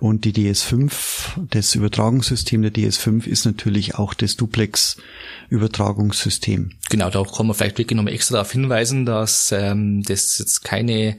Und 0.00 0.24
die 0.24 0.32
DS5, 0.32 1.48
das 1.50 1.74
Übertragungssystem 1.74 2.62
der 2.62 2.72
DS5 2.72 3.26
ist 3.26 3.44
natürlich 3.44 3.96
auch 3.96 4.14
das 4.14 4.36
Duplex-Übertragungssystem. 4.36 6.70
Genau, 6.88 7.10
da 7.10 7.22
kann 7.24 7.46
man 7.46 7.54
vielleicht 7.54 7.76
wirklich 7.76 7.96
nochmal 7.96 8.14
extra 8.14 8.36
darauf 8.36 8.52
hinweisen, 8.52 9.04
dass 9.04 9.52
ähm, 9.52 10.02
das 10.02 10.38
jetzt 10.38 10.64
keine 10.64 11.18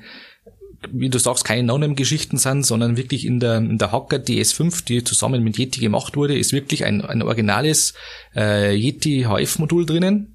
wie 0.89 1.09
du 1.09 1.19
sagst, 1.19 1.45
keine 1.45 1.63
No-Name-Geschichten 1.63 2.37
sind, 2.37 2.65
sondern 2.65 2.97
wirklich 2.97 3.25
in 3.25 3.39
der, 3.39 3.57
in 3.57 3.77
der 3.77 3.91
Hacker 3.91 4.17
DS5, 4.17 4.85
die 4.85 5.03
zusammen 5.03 5.43
mit 5.43 5.57
Yeti 5.57 5.79
gemacht 5.79 6.15
wurde, 6.15 6.37
ist 6.37 6.53
wirklich 6.53 6.85
ein, 6.85 7.01
ein 7.01 7.21
originales 7.21 7.93
äh, 8.35 8.75
Yeti 8.75 9.27
HF-Modul 9.29 9.85
drinnen. 9.85 10.30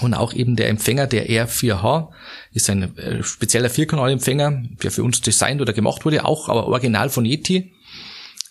Und 0.00 0.14
auch 0.14 0.32
eben 0.32 0.56
der 0.56 0.68
Empfänger, 0.68 1.06
der 1.06 1.28
R4H, 1.28 2.08
ist 2.52 2.70
ein 2.70 2.96
äh, 2.96 3.22
spezieller 3.22 3.70
Vierkanalempfänger, 3.70 4.62
der 4.82 4.90
für 4.90 5.02
uns 5.02 5.20
designt 5.20 5.60
oder 5.60 5.72
gemacht 5.72 6.04
wurde, 6.04 6.24
auch 6.24 6.48
aber 6.48 6.66
original 6.66 7.10
von 7.10 7.24
Yeti. 7.24 7.72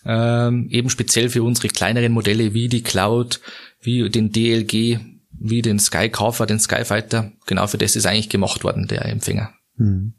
Ähm, 0.04 0.68
eben 0.70 0.88
speziell 0.88 1.28
für 1.28 1.42
unsere 1.42 1.68
kleineren 1.68 2.12
Modelle 2.12 2.54
wie 2.54 2.68
die 2.68 2.82
Cloud, 2.82 3.40
wie 3.82 4.08
den 4.08 4.32
DLG, 4.32 4.98
wie 5.32 5.62
den 5.62 5.78
Skycarver, 5.78 6.46
den 6.46 6.58
Skyfighter. 6.58 7.32
Genau 7.46 7.66
für 7.66 7.78
das 7.78 7.96
ist 7.96 8.06
eigentlich 8.06 8.28
gemacht 8.28 8.64
worden, 8.64 8.86
der 8.86 9.04
Empfänger. 9.06 9.52
Hm. 9.76 10.14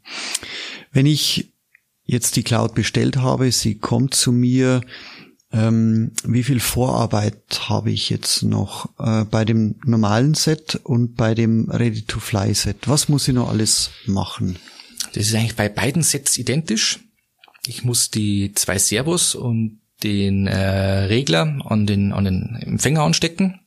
Wenn 0.92 1.06
ich 1.06 1.52
jetzt 2.04 2.36
die 2.36 2.42
Cloud 2.42 2.74
bestellt 2.74 3.16
habe, 3.16 3.50
sie 3.50 3.78
kommt 3.78 4.14
zu 4.14 4.32
mir, 4.32 4.82
ähm, 5.52 6.12
wie 6.24 6.42
viel 6.42 6.60
Vorarbeit 6.60 7.68
habe 7.68 7.90
ich 7.90 8.08
jetzt 8.08 8.42
noch 8.42 8.88
äh, 8.98 9.24
bei 9.24 9.44
dem 9.44 9.76
normalen 9.84 10.34
Set 10.34 10.80
und 10.82 11.16
bei 11.16 11.34
dem 11.34 11.70
Ready-to-Fly-Set? 11.70 12.88
Was 12.88 13.08
muss 13.08 13.28
ich 13.28 13.34
noch 13.34 13.50
alles 13.50 13.90
machen? 14.06 14.58
Das 15.14 15.26
ist 15.26 15.34
eigentlich 15.34 15.56
bei 15.56 15.68
beiden 15.68 16.02
Sets 16.02 16.38
identisch. 16.38 17.00
Ich 17.66 17.84
muss 17.84 18.10
die 18.10 18.52
zwei 18.54 18.78
Servos 18.78 19.34
und 19.34 19.80
den 20.02 20.46
äh, 20.46 20.56
Regler 20.56 21.60
an 21.64 21.86
den, 21.86 22.12
an 22.12 22.24
den 22.24 22.56
Empfänger 22.56 23.02
anstecken, 23.02 23.60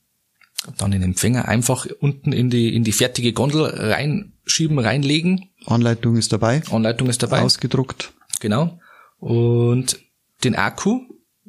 dann 0.76 0.90
den 0.90 1.02
Empfänger 1.02 1.46
einfach 1.46 1.86
unten 2.00 2.32
in 2.32 2.50
die, 2.50 2.74
in 2.74 2.84
die 2.84 2.92
fertige 2.92 3.32
Gondel 3.32 3.62
reinschieben, 3.64 4.78
reinlegen. 4.78 5.50
Anleitung 5.66 6.16
ist 6.16 6.32
dabei. 6.32 6.62
Anleitung 6.70 7.08
ist 7.08 7.22
dabei. 7.22 7.40
Ausgedruckt. 7.42 8.12
Genau. 8.40 8.78
Und 9.18 9.98
den 10.44 10.56
Akku 10.56 11.00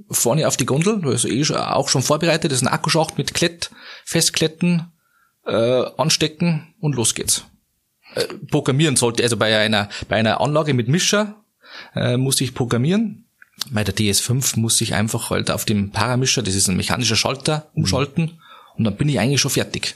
vorne 0.09 0.47
auf 0.47 0.57
die 0.57 0.65
Gondel, 0.65 1.01
also 1.05 1.27
eh 1.27 1.43
auch 1.53 1.89
schon 1.89 2.01
vorbereitet, 2.01 2.51
das 2.51 2.61
ist 2.61 2.67
ein 2.67 2.73
Akkuschacht 2.73 3.17
mit 3.17 3.33
Klett, 3.33 3.71
Festkletten, 4.05 4.91
äh, 5.45 5.83
anstecken 5.97 6.73
und 6.79 6.95
los 6.95 7.15
geht's. 7.15 7.45
Äh, 8.15 8.25
programmieren 8.49 8.95
sollte, 8.95 9.23
also 9.23 9.37
bei 9.37 9.57
einer, 9.57 9.89
bei 10.07 10.17
einer 10.17 10.41
Anlage 10.41 10.73
mit 10.73 10.87
Mischer 10.87 11.35
äh, 11.95 12.17
muss 12.17 12.41
ich 12.41 12.53
programmieren. 12.53 13.25
Bei 13.71 13.83
der 13.83 13.95
DS5 13.95 14.59
muss 14.59 14.79
ich 14.81 14.93
einfach 14.93 15.29
halt 15.29 15.49
auf 15.49 15.65
dem 15.65 15.91
Paramischer, 15.91 16.43
das 16.43 16.55
ist 16.55 16.67
ein 16.69 16.77
mechanischer 16.77 17.15
Schalter, 17.15 17.69
umschalten 17.73 18.23
mhm. 18.23 18.39
und 18.77 18.83
dann 18.83 18.95
bin 18.95 19.09
ich 19.09 19.19
eigentlich 19.19 19.41
schon 19.41 19.51
fertig. 19.51 19.95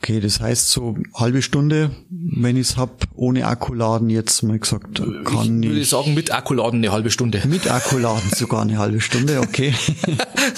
Okay, 0.00 0.20
das 0.20 0.40
heißt 0.40 0.70
so 0.70 0.96
halbe 1.14 1.42
Stunde, 1.42 1.90
wenn 2.08 2.56
ich 2.56 2.70
es 2.70 2.76
hab, 2.76 3.04
ohne 3.14 3.46
Akkuladen 3.46 4.10
jetzt 4.10 4.42
mal 4.42 4.58
gesagt, 4.58 5.02
kann 5.24 5.62
ich. 5.62 5.68
Würde 5.68 5.80
ich 5.80 5.88
sagen, 5.88 6.14
mit 6.14 6.30
Akkuladen 6.30 6.78
eine 6.78 6.92
halbe 6.92 7.10
Stunde. 7.10 7.42
Mit 7.46 7.68
Akkuladen 7.68 8.30
sogar 8.30 8.62
eine 8.62 8.78
halbe 8.78 9.00
Stunde, 9.00 9.40
okay. 9.40 9.74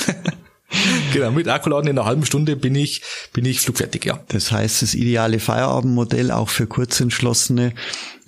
genau, 1.14 1.30
mit 1.30 1.48
Akkuladen 1.48 1.88
in 1.88 1.98
einer 1.98 2.06
halben 2.06 2.26
Stunde 2.26 2.54
bin 2.54 2.74
ich, 2.74 3.02
bin 3.32 3.46
ich 3.46 3.60
flugfertig, 3.60 4.04
ja. 4.04 4.20
Das 4.28 4.52
heißt, 4.52 4.82
das 4.82 4.94
ideale 4.94 5.40
Feierabendmodell 5.40 6.30
auch 6.32 6.50
für 6.50 6.66
Kurzentschlossene, 6.66 7.72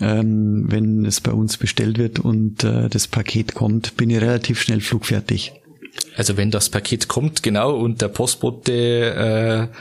ähm, 0.01 0.65
wenn 0.69 1.05
es 1.05 1.21
bei 1.21 1.33
uns 1.33 1.59
bestellt 1.59 1.99
wird 1.99 2.21
und 2.21 2.65
äh, 2.65 2.89
das 2.89 3.07
Paket 3.07 3.55
kommt, 3.55 3.99
bin 3.99 4.09
ich 4.09 4.21
relativ 4.21 4.63
schnell 4.63 4.81
flugfertig. 4.81 5.53
Also 6.17 6.39
wenn 6.39 6.51
das 6.51 6.71
Paket 6.71 7.09
kommt, 7.09 7.43
genau, 7.43 7.77
und 7.77 8.01
der 8.01 8.09
Postbote 8.09 9.69
äh, 9.71 9.77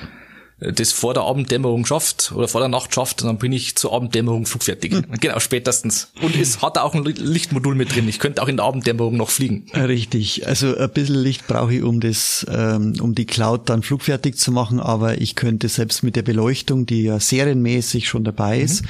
das 0.62 0.92
vor 0.92 1.16
der 1.16 1.24
Abenddämmerung 1.24 1.86
schafft 1.88 2.32
oder 2.36 2.48
vor 2.48 2.62
der 2.62 2.70
Nacht 2.70 2.94
schafft, 2.94 3.24
dann 3.24 3.40
bin 3.40 3.52
ich 3.52 3.76
zur 3.76 3.94
Abenddämmerung 3.94 4.46
flugfertig. 4.46 4.94
Mhm. 4.94 5.06
Genau, 5.20 5.40
spätestens. 5.40 6.12
Und 6.22 6.36
es 6.36 6.62
hat 6.62 6.78
auch 6.78 6.94
ein 6.94 7.04
Lichtmodul 7.04 7.74
mit 7.74 7.96
drin. 7.96 8.08
Ich 8.08 8.20
könnte 8.20 8.44
auch 8.44 8.48
in 8.48 8.58
der 8.58 8.66
Abenddämmerung 8.66 9.18
noch 9.18 9.32
fliegen. 9.32 9.66
Richtig. 9.74 10.48
Also 10.48 10.78
ein 10.78 10.90
bisschen 10.92 11.16
Licht 11.16 11.48
brauche 11.48 11.74
ich, 11.74 11.82
um 11.82 12.00
das, 12.00 12.46
ähm, 12.50 12.94
um 13.02 13.16
die 13.16 13.26
Cloud 13.26 13.70
dann 13.70 13.82
flugfertig 13.82 14.38
zu 14.38 14.52
machen, 14.52 14.80
aber 14.80 15.20
ich 15.20 15.36
könnte 15.36 15.68
selbst 15.68 16.04
mit 16.04 16.16
der 16.16 16.22
Beleuchtung, 16.22 16.86
die 16.86 17.04
ja 17.04 17.20
serienmäßig 17.20 18.08
schon 18.08 18.24
dabei 18.24 18.60
mhm. 18.60 18.82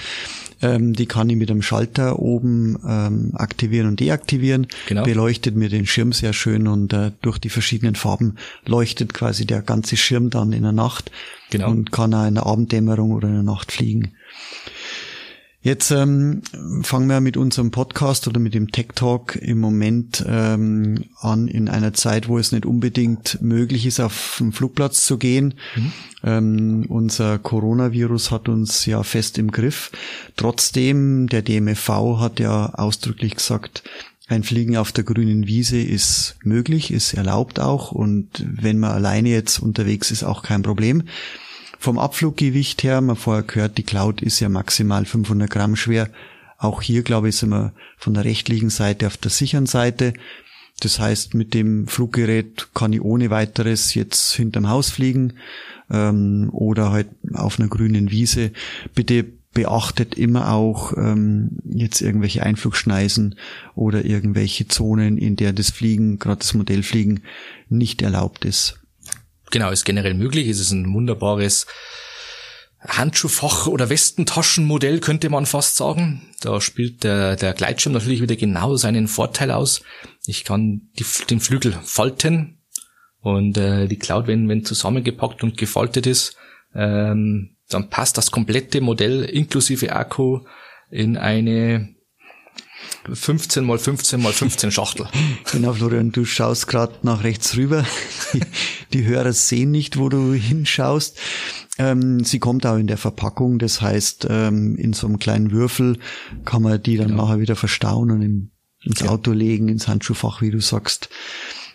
Ähm, 0.62 0.94
die 0.94 1.06
kann 1.06 1.30
ich 1.30 1.36
mit 1.36 1.50
einem 1.50 1.62
Schalter 1.62 2.20
oben 2.20 2.78
ähm, 2.88 3.32
aktivieren 3.36 3.88
und 3.88 4.00
deaktivieren. 4.00 4.68
Genau. 4.88 5.04
Beleuchtet 5.04 5.56
mir 5.56 5.70
den 5.70 5.86
Schirm 5.86 6.14
sehr 6.14 6.34
schön 6.34 6.68
und 6.68 6.94
äh, 6.94 7.12
durch 7.22 7.40
die 7.40 7.50
verschiedenen 7.50 7.96
Farben 7.96 8.36
leuchtet 8.66 9.14
quasi 9.14 9.46
der 9.46 9.62
ganze 9.62 9.98
Schirm 9.98 10.30
dann 10.30 10.54
in 10.54 10.64
der 10.64 10.72
Nacht 10.72 11.12
genau. 11.50 11.70
und 11.70 11.92
kann 11.92 12.14
auch 12.14 12.28
in 12.28 12.36
der 12.36 12.46
Abenddämmerung 12.46 13.12
oder 13.12 13.28
in 13.28 13.36
der 13.36 13.44
Nacht 13.44 13.72
fliegen. 13.72 14.14
Jetzt 15.64 15.92
ähm, 15.92 16.42
fangen 16.82 17.08
wir 17.08 17.22
mit 17.22 17.38
unserem 17.38 17.70
Podcast 17.70 18.28
oder 18.28 18.40
mit 18.40 18.56
dem 18.56 18.72
Tech 18.72 18.88
Talk 18.96 19.36
im 19.36 19.60
Moment 19.60 20.26
ähm, 20.28 21.06
an 21.20 21.48
in 21.48 21.70
einer 21.70 21.94
Zeit, 21.94 22.28
wo 22.28 22.40
es 22.40 22.52
nicht 22.52 22.66
unbedingt 22.66 23.40
möglich 23.44 23.86
ist, 23.86 24.00
auf 24.00 24.38
den 24.40 24.54
Flugplatz 24.54 25.06
zu 25.06 25.20
gehen. 25.20 25.54
Mhm. 25.76 25.94
Ähm, 26.24 26.86
unser 26.90 27.38
Coronavirus 27.38 28.32
hat 28.32 28.50
uns 28.50 28.88
ja 28.88 29.04
fest 29.04 29.38
im 29.38 29.52
Griff. 29.52 29.92
Trotzdem, 30.36 31.28
der 31.28 31.44
DMFV 31.44 32.18
hat 32.20 32.40
ja 32.40 32.74
ausdrücklich 32.74 33.36
gesagt, 33.36 33.84
ein 34.28 34.44
Fliegen 34.44 34.78
auf 34.78 34.92
der 34.92 35.04
grünen 35.04 35.46
Wiese 35.46 35.80
ist 35.80 36.38
möglich, 36.44 36.92
ist 36.92 37.14
erlaubt 37.14 37.60
auch 37.60 37.92
und 37.92 38.30
wenn 38.48 38.80
man 38.80 38.92
alleine 38.92 39.30
jetzt 39.30 39.60
unterwegs 39.60 40.10
ist, 40.10 40.24
auch 40.24 40.42
kein 40.42 40.64
Problem. 40.64 41.04
Vom 41.82 41.98
Abfluggewicht 41.98 42.84
her, 42.84 43.02
man 43.02 43.16
vorher 43.16 43.42
gehört, 43.42 43.80
die 43.80 43.84
Cloud 43.84 44.22
ist 44.22 44.40
ja 44.40 44.50
maximal 44.50 45.04
500 45.04 45.50
Gramm 45.50 45.76
schwer. 45.76 46.12
Auch 46.60 46.84
hier, 46.84 47.02
glaube 47.02 47.30
ich, 47.30 47.38
sind 47.38 47.50
wir 47.50 47.74
von 47.98 48.14
der 48.14 48.24
rechtlichen 48.24 48.70
Seite 48.70 49.08
auf 49.08 49.18
der 49.18 49.32
sicheren 49.32 49.66
Seite. 49.66 50.14
Das 50.82 51.00
heißt, 51.00 51.34
mit 51.34 51.56
dem 51.56 51.88
Fluggerät 51.88 52.68
kann 52.76 52.94
ich 52.94 53.02
ohne 53.02 53.32
weiteres 53.32 53.96
jetzt 53.96 54.36
hinterm 54.36 54.70
Haus 54.70 54.92
fliegen 54.92 55.34
ähm, 55.90 56.50
oder 56.52 56.92
halt 56.92 57.08
auf 57.34 57.60
einer 57.60 57.68
grünen 57.68 58.12
Wiese. 58.12 58.52
Bitte 58.94 59.26
beachtet 59.52 60.14
immer 60.14 60.52
auch 60.52 60.96
ähm, 60.96 61.58
jetzt 61.66 62.00
irgendwelche 62.02 62.44
Einflugschneisen 62.44 63.38
oder 63.74 64.06
irgendwelche 64.06 64.68
Zonen, 64.68 65.18
in 65.18 65.36
der 65.36 65.52
das 65.52 65.72
Fliegen, 65.72 66.20
gerade 66.20 66.42
das 66.42 66.54
Modellfliegen, 66.54 67.22
nicht 67.70 68.04
erlaubt 68.04 68.46
ist. 68.46 68.81
Genau, 69.52 69.70
ist 69.70 69.86
generell 69.86 70.14
möglich. 70.14 70.48
Es 70.48 70.60
ist 70.60 70.72
ein 70.72 70.94
wunderbares 70.94 71.68
Handschuhfach 72.88 73.68
oder 73.68 73.90
Westentaschenmodell, 73.90 75.00
könnte 75.00 75.30
man 75.30 75.46
fast 75.46 75.76
sagen. 75.78 76.34
Da 76.42 76.60
spielt 76.62 77.04
der, 77.04 77.36
der 77.36 77.54
Gleitschirm 77.54 77.94
natürlich 77.94 78.22
wieder 78.22 78.36
genau 78.36 78.76
seinen 78.76 79.08
Vorteil 79.08 79.52
aus. 79.52 79.84
Ich 80.26 80.44
kann 80.44 80.90
die, 80.98 81.06
den 81.30 81.40
Flügel 81.40 81.74
falten 81.84 82.58
und 83.20 83.58
äh, 83.58 83.88
die 83.88 84.00
Cloud, 84.00 84.26
wenn, 84.26 84.50
wenn 84.50 84.66
zusammengepackt 84.66 85.44
und 85.44 85.58
gefaltet 85.58 86.08
ist, 86.08 86.38
ähm, 86.74 87.58
dann 87.70 87.90
passt 87.90 88.18
das 88.18 88.32
komplette 88.32 88.82
Modell 88.82 89.24
inklusive 89.24 89.94
Akku 89.94 90.42
in 90.90 91.18
eine 91.18 91.96
15 93.12 93.64
mal 93.66 93.78
15 93.78 94.22
mal 94.22 94.34
15 94.34 94.72
Schachtel. 94.72 95.08
Genau, 95.52 95.74
Florian, 95.74 96.12
du 96.12 96.24
schaust 96.26 96.68
gerade 96.68 96.94
nach 97.02 97.24
rechts 97.24 97.58
rüber. 97.58 97.84
Die, 98.34 98.42
die, 98.94 99.06
Hörer 99.06 99.34
sehen 99.34 99.72
nicht, 99.72 99.98
wo 99.98 100.08
du 100.08 100.34
hinschaust. 100.34 101.20
Ähm, 101.78 102.24
sie 102.24 102.40
kommt 102.40 102.66
auch 102.66 102.78
in 102.78 102.88
der 102.88 102.98
Verpackung, 102.98 103.60
das 103.60 103.82
heißt, 103.82 104.28
ähm, 104.30 104.76
in 104.78 104.94
so 104.94 105.08
einem 105.08 105.20
kleinen 105.20 105.52
Würfel 105.52 105.98
kann 106.46 106.62
man 106.62 106.82
die 106.82 106.98
dann 106.98 107.08
genau. 107.10 107.26
nachher 107.26 107.40
wieder 107.40 107.56
verstauen 107.56 108.12
und 108.12 108.22
in, 108.22 108.52
ins 108.84 109.02
ja. 109.02 109.10
Auto 109.10 109.32
legen, 109.32 109.68
ins 109.68 109.88
Handschuhfach, 109.88 110.42
wie 110.42 110.52
du 110.52 110.62
sagst. 110.62 111.10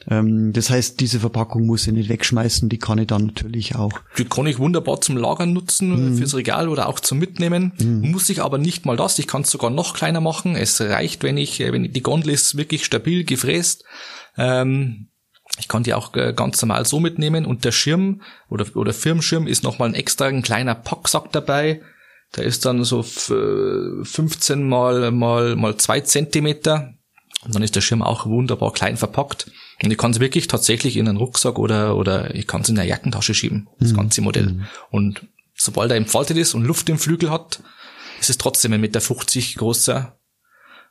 Ähm, 0.08 0.52
das 0.52 0.70
heißt, 0.70 1.00
diese 1.00 1.20
Verpackung 1.20 1.66
muss 1.66 1.86
ich 1.86 1.92
nicht 1.92 2.08
wegschmeißen, 2.08 2.68
die 2.68 2.78
kann 2.78 2.98
ich 2.98 3.08
dann 3.08 3.26
natürlich 3.26 3.74
auch. 3.74 3.92
Die 4.18 4.24
kann 4.24 4.46
ich 4.46 4.58
wunderbar 4.58 5.00
zum 5.00 5.16
Lagern 5.16 5.52
nutzen, 5.52 6.12
mhm. 6.12 6.16
fürs 6.16 6.34
Regal 6.34 6.68
oder 6.68 6.88
auch 6.88 7.00
zum 7.00 7.18
Mitnehmen. 7.18 7.72
Mhm. 7.78 8.12
Muss 8.12 8.30
ich 8.30 8.42
aber 8.42 8.58
nicht 8.58 8.86
mal 8.86 8.96
das, 8.96 9.18
ich 9.18 9.26
kann 9.26 9.42
es 9.42 9.50
sogar 9.50 9.70
noch 9.70 9.94
kleiner 9.94 10.20
machen. 10.20 10.54
Es 10.54 10.80
reicht, 10.80 11.22
wenn 11.22 11.36
ich, 11.36 11.58
wenn 11.60 11.92
die 11.92 12.02
Gondel 12.02 12.30
ist 12.30 12.56
wirklich 12.56 12.84
stabil 12.84 13.24
gefräst. 13.24 13.84
Ähm, 14.36 15.08
ich 15.58 15.68
kann 15.68 15.82
die 15.82 15.94
auch 15.94 16.14
äh, 16.14 16.32
ganz 16.34 16.60
normal 16.62 16.84
so 16.84 17.00
mitnehmen 17.00 17.46
und 17.46 17.64
der 17.64 17.72
Schirm 17.72 18.22
oder, 18.48 18.66
oder 18.76 18.92
Firmenschirm 18.92 19.46
ist 19.46 19.64
nochmal 19.64 19.88
ein 19.88 19.94
extra 19.94 20.26
ein 20.26 20.42
kleiner 20.42 20.74
Packsack 20.74 21.32
dabei. 21.32 21.80
Der 22.36 22.44
ist 22.44 22.64
dann 22.66 22.84
so 22.84 23.02
15 23.02 24.68
mal 24.68 25.12
mal 25.12 25.56
mal 25.56 25.76
zwei 25.76 26.00
Zentimeter 26.00 26.92
und 27.44 27.54
dann 27.54 27.62
ist 27.62 27.76
der 27.76 27.80
Schirm 27.80 28.02
auch 28.02 28.26
wunderbar 28.26 28.72
klein 28.72 28.96
verpackt. 28.96 29.50
Und 29.82 29.90
ich 29.90 29.98
kann 29.98 30.12
es 30.12 30.20
wirklich 30.20 30.48
tatsächlich 30.48 30.96
in 30.96 31.08
einen 31.08 31.18
Rucksack 31.18 31.58
oder, 31.58 31.96
oder 31.96 32.34
ich 32.34 32.46
kann 32.46 32.62
es 32.62 32.68
in 32.68 32.78
eine 32.78 32.88
Jackentasche 32.88 33.34
schieben, 33.34 33.68
das 33.78 33.92
mhm. 33.92 33.96
ganze 33.96 34.22
Modell. 34.22 34.46
Mhm. 34.46 34.66
Und 34.90 35.26
sobald 35.54 35.90
er 35.90 35.96
entfaltet 35.96 36.36
ist 36.36 36.54
und 36.54 36.64
Luft 36.64 36.88
im 36.88 36.98
Flügel 36.98 37.30
hat, 37.30 37.62
ist 38.20 38.30
es 38.30 38.38
trotzdem 38.38 38.72
ein 38.72 38.80
Meter 38.80 39.00
50 39.00 39.56
großer, 39.56 40.18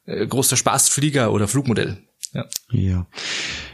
äh, 0.05 0.27
großer 0.27 0.57
Spaßflieger 0.57 1.31
oder 1.31 1.47
Flugmodell. 1.47 1.97
Ja. 2.33 2.45
ja. 2.71 3.07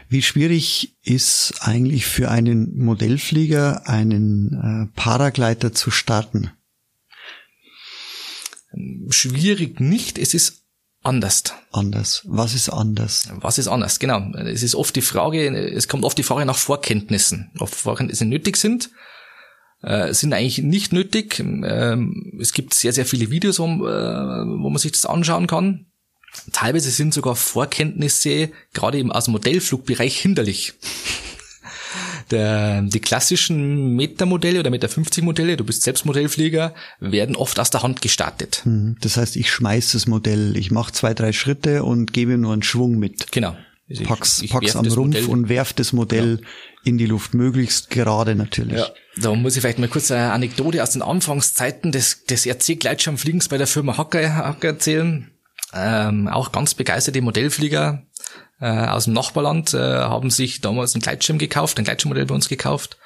Wie 0.08 0.22
schwierig 0.22 0.96
ist 1.02 1.54
eigentlich 1.60 2.06
für 2.06 2.30
einen 2.30 2.78
Modellflieger 2.78 3.88
einen 3.88 4.90
äh, 4.92 4.98
Paragleiter 4.98 5.72
zu 5.72 5.90
starten? 5.90 6.50
Schwierig 9.10 9.80
nicht. 9.80 10.18
Es 10.18 10.32
ist 10.32 10.61
anders. 11.02 11.44
Anders. 11.72 12.22
Was 12.24 12.54
ist 12.54 12.68
anders? 12.68 13.28
Was 13.40 13.58
ist 13.58 13.68
anders? 13.68 13.98
Genau. 13.98 14.32
Es 14.36 14.62
ist 14.62 14.74
oft 14.74 14.94
die 14.94 15.02
Frage, 15.02 15.48
es 15.54 15.88
kommt 15.88 16.04
oft 16.04 16.18
die 16.18 16.22
Frage 16.22 16.46
nach 16.46 16.56
Vorkenntnissen. 16.56 17.50
Ob 17.58 17.70
Vorkenntnisse 17.70 18.24
nötig 18.24 18.56
sind, 18.56 18.90
äh, 19.82 20.12
sind 20.14 20.32
eigentlich 20.32 20.58
nicht 20.58 20.92
nötig. 20.92 21.40
Ähm, 21.40 22.38
es 22.40 22.52
gibt 22.52 22.74
sehr, 22.74 22.92
sehr 22.92 23.06
viele 23.06 23.30
Videos, 23.30 23.58
wo, 23.58 23.64
äh, 23.64 24.46
wo 24.46 24.70
man 24.70 24.78
sich 24.78 24.92
das 24.92 25.06
anschauen 25.06 25.46
kann. 25.46 25.86
Teilweise 26.52 26.90
sind 26.90 27.12
sogar 27.12 27.36
Vorkenntnisse 27.36 28.50
gerade 28.72 28.98
eben 28.98 29.12
aus 29.12 29.24
dem 29.24 29.32
Modellflugbereich 29.32 30.18
hinderlich. 30.18 30.74
Der, 32.32 32.82
die 32.82 33.00
klassischen 33.00 33.94
Meter-Modelle 33.94 34.60
oder 34.60 34.70
Meter 34.70 34.88
50 34.88 35.22
Modelle, 35.22 35.56
du 35.56 35.64
bist 35.64 35.82
selbst 35.82 36.06
Modellflieger, 36.06 36.74
werden 36.98 37.36
oft 37.36 37.60
aus 37.60 37.70
der 37.70 37.82
Hand 37.82 38.02
gestartet. 38.02 38.62
Mhm. 38.64 38.96
Das 39.00 39.16
heißt, 39.18 39.36
ich 39.36 39.50
schmeiß 39.50 39.92
das 39.92 40.06
Modell, 40.06 40.56
ich 40.56 40.70
mache 40.70 40.92
zwei, 40.92 41.12
drei 41.12 41.32
Schritte 41.32 41.84
und 41.84 42.12
gebe 42.12 42.38
nur 42.38 42.54
einen 42.54 42.62
Schwung 42.62 42.98
mit. 42.98 43.30
Genau. 43.30 43.54
Also 43.90 44.04
pack's, 44.04 44.38
ich, 44.38 44.44
ich 44.44 44.50
pack's 44.50 44.76
am 44.76 44.86
Rumpf 44.86 44.96
Modell. 44.96 45.26
und 45.26 45.48
werf 45.48 45.72
das 45.74 45.92
Modell 45.92 46.38
ja. 46.40 46.48
in 46.84 46.98
die 46.98 47.06
Luft, 47.06 47.34
möglichst 47.34 47.90
gerade 47.90 48.34
natürlich. 48.34 48.78
Ja. 48.78 48.88
Da 49.20 49.34
muss 49.34 49.54
ich 49.54 49.60
vielleicht 49.60 49.78
mal 49.78 49.88
kurz 49.88 50.10
eine 50.10 50.32
Anekdote 50.32 50.82
aus 50.82 50.92
den 50.92 51.02
Anfangszeiten 51.02 51.92
des, 51.92 52.24
des 52.24 52.46
RC-Gleitschirmfliegens 52.46 53.48
bei 53.48 53.58
der 53.58 53.66
Firma 53.66 53.98
Hacker, 53.98 54.34
Hacker 54.34 54.68
erzählen. 54.68 55.30
Ähm, 55.74 56.28
auch 56.28 56.52
ganz 56.52 56.74
begeisterte 56.74 57.20
Modellflieger 57.22 58.02
äh, 58.62 58.86
aus 58.86 59.04
dem 59.04 59.12
Nachbarland 59.12 59.74
äh, 59.74 59.78
haben 59.78 60.30
sich 60.30 60.60
damals 60.60 60.94
einen 60.94 61.02
Gleitschirm 61.02 61.38
gekauft, 61.38 61.78
ein 61.78 61.84
Gleitschirmmodell 61.84 62.26
bei 62.26 62.34
uns 62.34 62.48
gekauft 62.48 62.96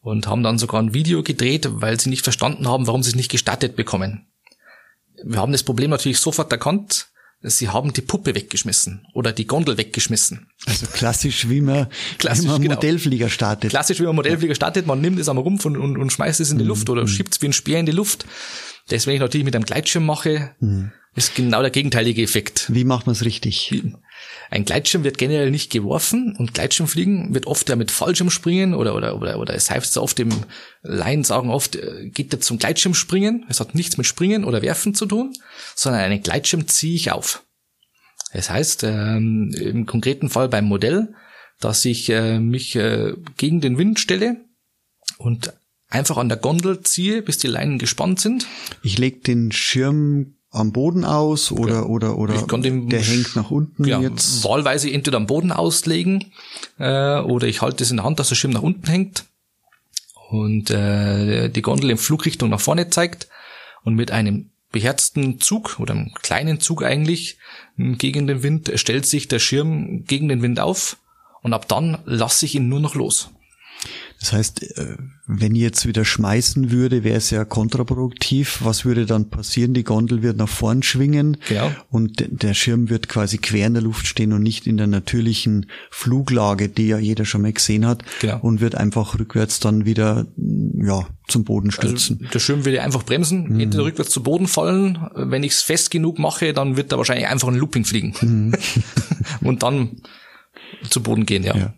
und 0.00 0.28
haben 0.28 0.44
dann 0.44 0.58
sogar 0.58 0.80
ein 0.80 0.94
Video 0.94 1.24
gedreht, 1.24 1.66
weil 1.68 1.98
sie 1.98 2.08
nicht 2.08 2.22
verstanden 2.22 2.68
haben, 2.68 2.86
warum 2.86 3.02
sie 3.02 3.10
es 3.10 3.16
nicht 3.16 3.30
gestattet 3.30 3.74
bekommen. 3.74 4.28
Wir 5.24 5.40
haben 5.40 5.50
das 5.50 5.64
Problem 5.64 5.90
natürlich 5.90 6.20
sofort 6.20 6.52
erkannt. 6.52 7.08
Sie 7.44 7.68
haben 7.68 7.92
die 7.92 8.00
Puppe 8.00 8.36
weggeschmissen 8.36 9.04
oder 9.12 9.32
die 9.32 9.48
Gondel 9.48 9.76
weggeschmissen. 9.76 10.48
Also 10.66 10.86
klassisch, 10.86 11.48
wie 11.48 11.60
man, 11.60 11.88
klassisch, 12.18 12.44
wie 12.44 12.48
man 12.50 12.62
genau. 12.62 12.74
Modellflieger 12.76 13.28
startet. 13.28 13.70
Klassisch, 13.70 13.98
wie 13.98 14.04
man 14.04 14.14
Modellflieger 14.14 14.54
startet. 14.54 14.86
Man 14.86 15.00
nimmt 15.00 15.18
es 15.18 15.28
am 15.28 15.38
Rumpf 15.38 15.64
und, 15.64 15.76
und, 15.76 15.98
und 15.98 16.12
schmeißt 16.12 16.38
es 16.38 16.52
in 16.52 16.58
die 16.58 16.64
mhm. 16.64 16.68
Luft 16.68 16.88
oder 16.88 17.02
mhm. 17.02 17.08
schiebt 17.08 17.34
es 17.34 17.42
wie 17.42 17.46
ein 17.46 17.52
Speer 17.52 17.80
in 17.80 17.86
die 17.86 17.92
Luft. 17.92 18.24
Das, 18.92 19.06
wenn 19.06 19.14
ich 19.14 19.20
natürlich 19.20 19.46
mit 19.46 19.56
einem 19.56 19.64
Gleitschirm 19.64 20.04
mache, 20.04 20.54
mhm. 20.60 20.92
ist 21.14 21.34
genau 21.34 21.62
der 21.62 21.70
gegenteilige 21.70 22.22
Effekt. 22.22 22.66
Wie 22.68 22.84
macht 22.84 23.06
man 23.06 23.14
es 23.14 23.24
richtig? 23.24 23.82
Ein 24.50 24.66
Gleitschirm 24.66 25.02
wird 25.02 25.16
generell 25.16 25.50
nicht 25.50 25.72
geworfen 25.72 26.36
und 26.36 26.52
Gleitschirmfliegen 26.52 27.32
wird 27.32 27.46
oft 27.46 27.70
ja 27.70 27.76
mit 27.76 27.90
Fallschirmspringen 27.90 28.74
oder, 28.74 28.94
oder, 28.94 29.16
oder, 29.16 29.38
oder 29.38 29.54
es 29.54 29.70
heißt 29.70 29.96
oft 29.96 30.20
im 30.20 30.28
Laien 30.82 31.24
sagen 31.24 31.48
oft, 31.48 31.76
äh, 31.76 32.10
geht 32.10 32.34
er 32.34 32.40
zum 32.40 32.58
Gleitschirmspringen. 32.58 33.46
Es 33.48 33.60
hat 33.60 33.74
nichts 33.74 33.96
mit 33.96 34.06
Springen 34.06 34.44
oder 34.44 34.60
Werfen 34.60 34.94
zu 34.94 35.06
tun, 35.06 35.32
sondern 35.74 36.02
einen 36.02 36.22
Gleitschirm 36.22 36.68
ziehe 36.68 36.94
ich 36.94 37.12
auf. 37.12 37.44
Das 38.34 38.50
heißt, 38.50 38.84
ähm, 38.84 39.54
im 39.58 39.86
konkreten 39.86 40.28
Fall 40.28 40.50
beim 40.50 40.66
Modell, 40.66 41.14
dass 41.60 41.82
ich 41.86 42.10
äh, 42.10 42.38
mich 42.38 42.76
äh, 42.76 43.14
gegen 43.38 43.62
den 43.62 43.78
Wind 43.78 44.00
stelle 44.00 44.44
und 45.16 45.54
einfach 45.92 46.16
an 46.16 46.28
der 46.28 46.38
Gondel 46.38 46.80
ziehe, 46.80 47.22
bis 47.22 47.38
die 47.38 47.46
Leinen 47.46 47.78
gespannt 47.78 48.20
sind. 48.20 48.46
Ich 48.82 48.98
lege 48.98 49.18
den 49.20 49.52
Schirm 49.52 50.34
am 50.50 50.72
Boden 50.72 51.04
aus 51.04 51.50
oder 51.50 51.74
ja. 51.74 51.82
oder 51.82 52.18
oder 52.18 52.34
den, 52.34 52.88
der 52.88 53.00
hängt 53.00 53.36
nach 53.36 53.50
unten 53.50 53.86
ja, 53.86 54.00
jetzt 54.00 54.44
wahlweise 54.44 54.90
entweder 54.90 55.16
am 55.16 55.26
Boden 55.26 55.50
auslegen 55.50 56.32
äh, 56.78 57.20
oder 57.20 57.46
ich 57.46 57.62
halte 57.62 57.84
es 57.84 57.90
in 57.90 57.96
der 57.96 58.04
Hand, 58.04 58.18
dass 58.20 58.28
der 58.28 58.34
Schirm 58.34 58.52
nach 58.52 58.62
unten 58.62 58.86
hängt 58.86 59.24
und 60.28 60.70
äh, 60.70 61.48
die 61.48 61.62
Gondel 61.62 61.90
in 61.90 61.96
Flugrichtung 61.96 62.50
nach 62.50 62.60
vorne 62.60 62.90
zeigt 62.90 63.28
und 63.82 63.94
mit 63.94 64.10
einem 64.10 64.50
beherzten 64.72 65.40
Zug 65.40 65.80
oder 65.80 65.94
einem 65.94 66.12
kleinen 66.20 66.60
Zug 66.60 66.84
eigentlich 66.84 67.38
gegen 67.76 68.26
den 68.26 68.42
Wind 68.42 68.72
stellt 68.74 69.06
sich 69.06 69.28
der 69.28 69.38
Schirm 69.38 70.04
gegen 70.04 70.28
den 70.28 70.42
Wind 70.42 70.60
auf 70.60 70.98
und 71.42 71.54
ab 71.54 71.66
dann 71.66 71.98
lasse 72.04 72.44
ich 72.44 72.54
ihn 72.54 72.68
nur 72.68 72.80
noch 72.80 72.94
los. 72.94 73.30
Das 74.22 74.32
heißt, 74.32 74.78
äh, 74.78 74.96
wenn 75.26 75.56
ich 75.56 75.62
jetzt 75.62 75.84
wieder 75.84 76.04
schmeißen 76.04 76.70
würde, 76.70 77.02
wäre 77.02 77.16
es 77.16 77.30
ja 77.30 77.44
kontraproduktiv. 77.44 78.60
Was 78.62 78.84
würde 78.84 79.04
dann 79.04 79.30
passieren? 79.30 79.74
Die 79.74 79.82
Gondel 79.82 80.22
wird 80.22 80.36
nach 80.36 80.48
vorn 80.48 80.84
schwingen 80.84 81.38
genau. 81.48 81.72
und 81.90 82.24
der 82.30 82.54
Schirm 82.54 82.88
wird 82.88 83.08
quasi 83.08 83.38
quer 83.38 83.66
in 83.66 83.74
der 83.74 83.82
Luft 83.82 84.06
stehen 84.06 84.32
und 84.32 84.44
nicht 84.44 84.68
in 84.68 84.76
der 84.76 84.86
natürlichen 84.86 85.66
Fluglage, 85.90 86.68
die 86.68 86.86
ja 86.86 86.98
jeder 86.98 87.24
schon 87.24 87.42
mal 87.42 87.52
gesehen 87.52 87.84
hat 87.84 88.04
genau. 88.20 88.38
und 88.42 88.60
wird 88.60 88.76
einfach 88.76 89.18
rückwärts 89.18 89.58
dann 89.58 89.86
wieder 89.86 90.28
ja, 90.36 91.04
zum 91.26 91.42
Boden 91.42 91.70
also 91.70 91.80
stürzen. 91.80 92.18
Also 92.20 92.32
der 92.32 92.38
Schirm 92.38 92.64
würde 92.64 92.80
einfach 92.80 93.02
bremsen, 93.02 93.54
mhm. 93.54 93.58
entweder 93.58 93.82
rückwärts 93.82 94.12
zu 94.12 94.22
Boden 94.22 94.46
fallen. 94.46 94.98
Wenn 95.16 95.42
ich 95.42 95.50
es 95.50 95.62
fest 95.62 95.90
genug 95.90 96.20
mache, 96.20 96.52
dann 96.52 96.76
wird 96.76 96.92
er 96.92 96.98
wahrscheinlich 96.98 97.26
einfach 97.26 97.48
ein 97.48 97.56
Looping 97.56 97.84
fliegen 97.84 98.14
mhm. 98.20 98.54
und 99.40 99.64
dann 99.64 100.00
zu 100.88 101.02
Boden 101.02 101.26
gehen, 101.26 101.42
ja. 101.42 101.56
ja. 101.56 101.74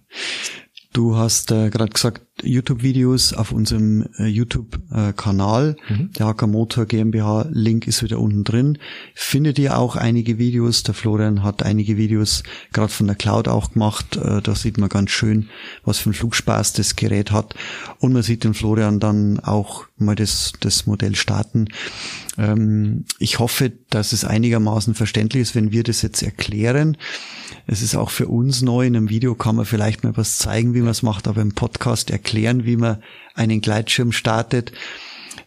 Du 0.95 1.17
hast 1.17 1.51
äh, 1.51 1.71
gerade 1.71 1.93
gesagt, 1.93 2.23
YouTube-Videos 2.45 3.33
auf 3.33 3.53
unserem 3.53 4.07
äh, 4.19 4.27
YouTube-Kanal, 4.27 5.77
mhm. 5.89 6.11
der 6.13 6.27
HK 6.27 6.47
Motor 6.47 6.87
GmbH, 6.87 7.47
Link 7.51 7.87
ist 7.87 8.03
wieder 8.03 8.21
unten 8.21 8.45
drin. 8.45 8.79
Findet 9.15 9.59
ihr 9.59 9.79
auch 9.79 9.97
einige 9.97 10.39
Videos, 10.39 10.83
der 10.83 10.95
Florian 10.95 11.43
hat 11.43 11.63
einige 11.63 11.97
Videos 11.97 12.43
gerade 12.73 12.93
von 12.93 13.07
der 13.07 13.17
Cloud 13.17 13.49
auch 13.49 13.73
gemacht, 13.73 14.17
äh, 14.17 14.41
da 14.43 14.55
sieht 14.55 14.79
man 14.79 14.89
ganz 14.89 15.11
schön, 15.11 15.49
was 15.85 15.99
für 15.99 16.11
ein 16.11 16.15
Flugspaß 16.15 16.73
das 16.75 16.97
Gerät 16.97 17.31
hat 17.31 17.55
und 17.99 18.13
man 18.13 18.23
sieht 18.23 18.45
den 18.45 18.55
Florian 18.55 19.01
dann 19.01 19.41
auch 19.41 19.85
mal 19.97 20.15
das, 20.15 20.53
das 20.61 20.87
Modell 20.87 21.15
starten. 21.15 21.69
Ähm, 22.37 23.05
ich 23.19 23.39
hoffe, 23.39 23.73
dass 23.91 24.13
es 24.13 24.25
einigermaßen 24.25 24.95
verständlich 24.95 25.43
ist, 25.43 25.55
wenn 25.55 25.73
wir 25.73 25.83
das 25.83 26.03
jetzt 26.03 26.23
erklären. 26.23 26.97
Es 27.67 27.83
ist 27.83 27.95
auch 27.95 28.11
für 28.11 28.29
uns 28.29 28.63
neu. 28.63 28.87
In 28.87 28.97
einem 28.97 29.09
Video 29.09 29.35
kann 29.35 29.57
man 29.57 29.65
vielleicht 29.65 30.05
mal 30.05 30.17
was 30.17 30.39
zeigen, 30.39 30.75
wie 30.75 30.81
man 30.81 30.91
es 30.91 31.03
macht, 31.03 31.29
aber 31.29 31.41
im 31.41 31.55
Podcast 31.55 32.11
erklären, 32.11 32.34
wie 32.35 32.77
man 32.77 33.03
einen 33.35 33.61
Gleitschirm 33.61 34.13
startet, 34.13 34.73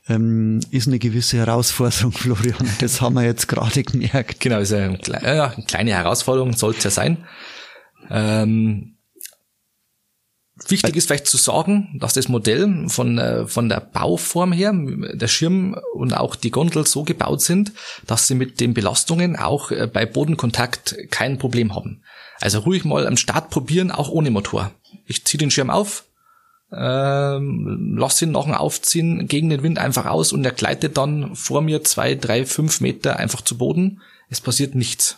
ähm, 0.09 0.61
ist 0.71 0.87
eine 0.87 0.99
gewisse 0.99 1.37
Herausforderung, 1.37 2.11
Florian. 2.13 2.69
Das 2.79 3.01
haben 3.01 3.15
wir 3.15 3.23
jetzt 3.23 3.47
gerade 3.47 3.83
gemerkt. 3.83 4.39
Genau, 4.39 4.59
ist 4.59 4.73
eine, 4.73 4.99
eine 5.23 5.65
kleine 5.67 5.91
Herausforderung, 5.91 6.53
soll 6.53 6.75
es 6.77 6.83
ja 6.83 6.89
sein. 6.89 7.25
Ähm, 8.09 8.97
Wichtig 10.69 10.95
ist 10.95 11.07
vielleicht 11.07 11.27
zu 11.27 11.37
sagen, 11.37 11.97
dass 11.99 12.13
das 12.13 12.29
Modell 12.29 12.89
von, 12.89 13.17
äh, 13.19 13.45
von 13.45 13.69
der 13.69 13.79
Bauform 13.79 14.51
her, 14.51 14.73
der 14.73 15.27
Schirm 15.27 15.79
und 15.93 16.13
auch 16.13 16.35
die 16.35 16.49
Gondel 16.49 16.85
so 16.87 17.03
gebaut 17.03 17.41
sind, 17.41 17.73
dass 18.07 18.27
sie 18.27 18.33
mit 18.33 18.59
den 18.59 18.73
Belastungen 18.73 19.35
auch 19.35 19.69
äh, 19.69 19.87
bei 19.87 20.05
Bodenkontakt 20.05 20.95
kein 21.11 21.37
Problem 21.37 21.75
haben. 21.75 22.01
Also 22.39 22.59
ruhig 22.59 22.85
mal 22.85 23.05
am 23.05 23.17
Start 23.17 23.51
probieren, 23.51 23.91
auch 23.91 24.09
ohne 24.09 24.31
Motor. 24.31 24.71
Ich 25.05 25.25
ziehe 25.25 25.37
den 25.37 25.51
Schirm 25.51 25.69
auf, 25.69 26.05
ähm, 26.71 27.95
lass 27.97 28.21
ihn 28.21 28.31
nach 28.31 28.43
dem 28.43 28.53
Aufziehen 28.53 29.27
gegen 29.27 29.49
den 29.49 29.63
Wind 29.63 29.79
einfach 29.79 30.05
aus 30.05 30.33
und 30.33 30.43
er 30.43 30.51
gleitet 30.51 30.97
dann 30.97 31.35
vor 31.35 31.61
mir 31.61 31.83
zwei, 31.83 32.15
drei, 32.15 32.45
fünf 32.45 32.81
Meter 32.81 33.17
einfach 33.17 33.41
zu 33.41 33.57
Boden. 33.57 34.01
Es 34.29 34.41
passiert 34.41 34.75
nichts. 34.75 35.17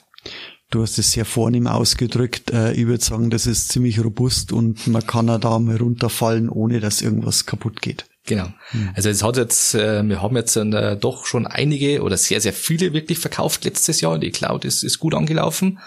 Du 0.70 0.84
hast 0.84 1.00
es 1.00 1.14
sehr 1.14 1.26
vornehm 1.26 1.66
ausgedrückt. 1.66 2.52
Äh, 2.52 2.74
ich 2.74 2.86
würde 2.86 3.04
sagen, 3.04 3.32
das 3.32 3.48
ist 3.48 3.70
ziemlich 3.70 4.04
robust 4.04 4.52
und 4.52 4.86
man 4.88 5.06
kann 5.06 5.26
da 5.26 5.58
mal 5.58 5.78
runterfallen, 5.78 6.50
ohne 6.50 6.80
dass 6.80 7.02
irgendwas 7.02 7.48
kaputt 7.48 7.82
geht. 7.82 8.06
Genau. 8.26 8.50
Hm. 8.70 8.92
Also 8.94 9.10
es 9.10 9.24
hat 9.24 9.38
jetzt, 9.38 9.74
äh, 9.74 10.04
wir 10.04 10.22
haben 10.22 10.36
jetzt 10.36 10.56
äh, 10.56 10.96
doch 10.96 11.26
schon 11.26 11.48
einige 11.48 12.04
oder 12.04 12.18
sehr, 12.18 12.42
sehr 12.42 12.54
viele 12.54 12.94
wirklich 12.94 13.18
verkauft 13.18 13.66
letztes 13.66 14.02
Jahr. 14.02 14.20
Die 14.20 14.30
Cloud 14.30 14.66
ist, 14.66 14.84
ist 14.84 15.00
gut 15.00 15.16
angelaufen. 15.16 15.80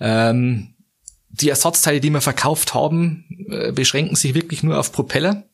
Ähm, 0.00 0.74
die 1.30 1.48
Ersatzteile, 1.48 2.00
die 2.00 2.10
wir 2.10 2.20
verkauft 2.20 2.74
haben, 2.74 3.24
beschränken 3.74 4.16
sich 4.16 4.34
wirklich 4.34 4.62
nur 4.62 4.78
auf 4.78 4.92
Propeller. 4.92 5.44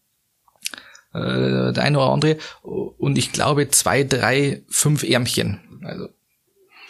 der 1.15 1.79
eine 1.79 1.99
oder 1.99 2.11
andere. 2.11 2.39
Und 2.63 3.17
ich 3.19 3.33
glaube 3.33 3.69
zwei, 3.71 4.03
drei, 4.03 4.63
fünf 4.69 5.05
Ärmchen. 5.05 5.61
Also 5.83 6.09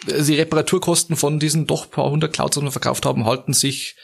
die 0.07 0.35
Reparaturkosten 0.35 1.15
von 1.15 1.39
diesen 1.39 1.67
doch 1.67 1.89
paar 1.89 2.09
hundert 2.09 2.33
Clouds, 2.33 2.57
die 2.57 2.63
wir 2.63 2.71
verkauft 2.71 3.05
haben, 3.05 3.25
halten 3.25 3.53
sich 3.53 3.95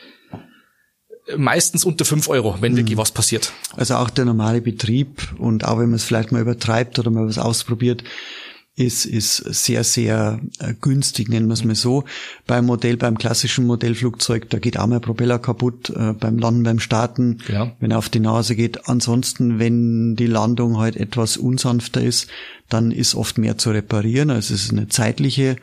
meistens 1.38 1.86
unter 1.86 2.06
fünf 2.06 2.28
Euro, 2.28 2.58
wenn 2.60 2.76
wirklich 2.76 2.96
mhm. 2.96 3.02
was 3.02 3.12
passiert. 3.12 3.52
Also 3.76 3.96
auch 3.96 4.10
der 4.10 4.26
normale 4.26 4.62
Betrieb 4.62 5.34
und 5.38 5.65
auch 5.65 5.80
wenn 5.80 5.88
man 5.89 5.96
es 5.96 6.04
vielleicht 6.04 6.32
mal 6.32 6.41
übertreibt 6.41 7.00
oder 7.00 7.10
mal 7.10 7.28
was 7.28 7.38
ausprobiert, 7.38 8.04
ist, 8.76 9.06
ist 9.06 9.36
sehr, 9.38 9.84
sehr 9.84 10.40
äh, 10.60 10.74
günstig, 10.80 11.30
nennen 11.30 11.48
wir 11.48 11.54
es 11.54 11.64
mal 11.64 11.76
so. 11.76 12.06
Beim 12.48 12.66
Modell, 12.66 12.98
beim 12.98 13.18
klassischen 13.18 13.66
Modellflugzeug, 13.68 14.50
da 14.50 14.60
geht 14.60 14.80
auch 14.80 14.88
mal 14.88 15.02
Propeller 15.02 15.40
kaputt, 15.40 15.90
äh, 15.90 16.14
beim 16.14 16.38
Landen, 16.38 16.64
beim 16.64 16.80
Starten, 16.80 17.40
genau. 17.46 17.72
wenn 17.80 17.92
er 17.92 17.98
auf 17.98 18.10
die 18.10 18.22
Nase 18.22 18.56
geht. 18.56 18.88
Ansonsten, 18.88 19.60
wenn 19.60 20.16
die 20.16 20.28
Landung 20.28 20.78
halt 20.78 20.96
etwas 20.96 21.38
unsanfter 21.38 22.02
ist, 22.02 22.30
dann 22.70 22.92
ist 22.92 23.16
oft 23.16 23.38
mehr 23.38 23.58
zu 23.58 23.72
reparieren. 23.72 24.30
Also 24.30 24.54
es 24.54 24.64
ist 24.64 24.72
eine 24.72 24.88
zeitliche 24.88 25.58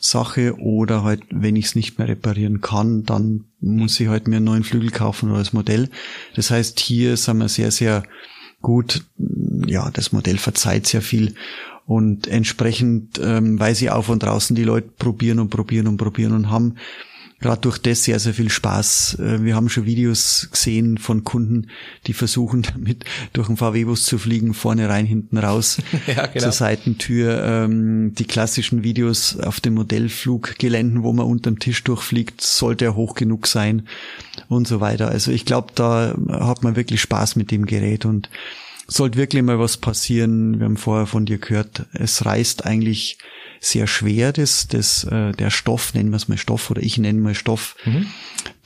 Sache 0.00 0.54
oder 0.58 1.02
halt, 1.02 1.22
wenn 1.30 1.56
ich 1.56 1.66
es 1.66 1.74
nicht 1.74 1.98
mehr 1.98 2.08
reparieren 2.08 2.60
kann, 2.60 3.04
dann 3.04 3.46
muss 3.60 3.98
ich 3.98 4.08
halt 4.08 4.28
mir 4.28 4.36
einen 4.36 4.44
neuen 4.44 4.64
Flügel 4.64 4.90
kaufen 4.90 5.30
oder 5.30 5.40
das 5.40 5.52
Modell. 5.52 5.90
Das 6.36 6.50
heißt, 6.50 6.78
hier 6.78 7.16
sind 7.16 7.38
wir 7.38 7.48
sehr, 7.48 7.70
sehr 7.70 8.04
gut. 8.60 9.04
Ja, 9.66 9.90
das 9.90 10.12
Modell 10.12 10.38
verzeiht 10.38 10.86
sehr 10.86 11.02
viel 11.02 11.34
und 11.86 12.26
entsprechend 12.26 13.20
ähm, 13.22 13.58
weiß 13.58 13.82
ich 13.82 13.90
auch 13.90 14.04
von 14.04 14.18
draußen, 14.18 14.56
die 14.56 14.64
Leute 14.64 14.88
probieren 14.98 15.38
und 15.38 15.50
probieren 15.50 15.86
und 15.86 15.96
probieren 15.98 16.32
und 16.32 16.50
haben 16.50 16.76
gerade 17.44 17.60
durch 17.60 17.76
das 17.76 18.04
sehr, 18.04 18.18
sehr 18.18 18.32
viel 18.32 18.48
Spaß. 18.48 19.18
Äh, 19.20 19.44
wir 19.44 19.54
haben 19.54 19.68
schon 19.68 19.84
Videos 19.84 20.48
gesehen 20.50 20.96
von 20.96 21.24
Kunden, 21.24 21.66
die 22.06 22.14
versuchen 22.14 22.62
damit 22.74 23.04
durch 23.34 23.48
den 23.48 23.58
VW-Bus 23.58 24.04
zu 24.04 24.16
fliegen, 24.16 24.54
vorne 24.54 24.88
rein, 24.88 25.04
hinten 25.04 25.36
raus, 25.36 25.76
ja, 26.06 26.26
genau. 26.26 26.44
zur 26.44 26.52
Seitentür. 26.52 27.44
Ähm, 27.44 28.14
die 28.14 28.24
klassischen 28.24 28.82
Videos 28.82 29.38
auf 29.38 29.60
den 29.60 29.74
Modellfluggeländen, 29.74 31.02
wo 31.02 31.12
man 31.12 31.26
unterm 31.26 31.58
Tisch 31.58 31.84
durchfliegt, 31.84 32.40
sollte 32.40 32.86
er 32.86 32.96
hoch 32.96 33.14
genug 33.14 33.46
sein 33.46 33.86
und 34.48 34.66
so 34.66 34.80
weiter. 34.80 35.08
Also 35.08 35.30
ich 35.30 35.44
glaube, 35.44 35.72
da 35.74 36.16
hat 36.30 36.62
man 36.62 36.76
wirklich 36.76 37.02
Spaß 37.02 37.36
mit 37.36 37.50
dem 37.50 37.66
Gerät 37.66 38.06
und 38.06 38.30
sollte 38.86 39.18
wirklich 39.18 39.42
mal 39.42 39.58
was 39.58 39.76
passieren. 39.76 40.58
Wir 40.58 40.66
haben 40.66 40.76
vorher 40.76 41.06
von 41.06 41.26
dir 41.26 41.38
gehört, 41.38 41.86
es 41.92 42.24
reißt 42.24 42.66
eigentlich 42.66 43.18
sehr 43.60 43.86
schwer, 43.86 44.32
das, 44.32 44.68
das, 44.68 45.04
äh, 45.04 45.32
der 45.32 45.50
Stoff, 45.50 45.94
nennen 45.94 46.10
wir 46.10 46.16
es 46.16 46.28
mal 46.28 46.36
Stoff 46.36 46.70
oder 46.70 46.82
ich 46.82 46.98
nenne 46.98 47.20
mal 47.20 47.34
Stoff. 47.34 47.76
Mhm. 47.84 48.06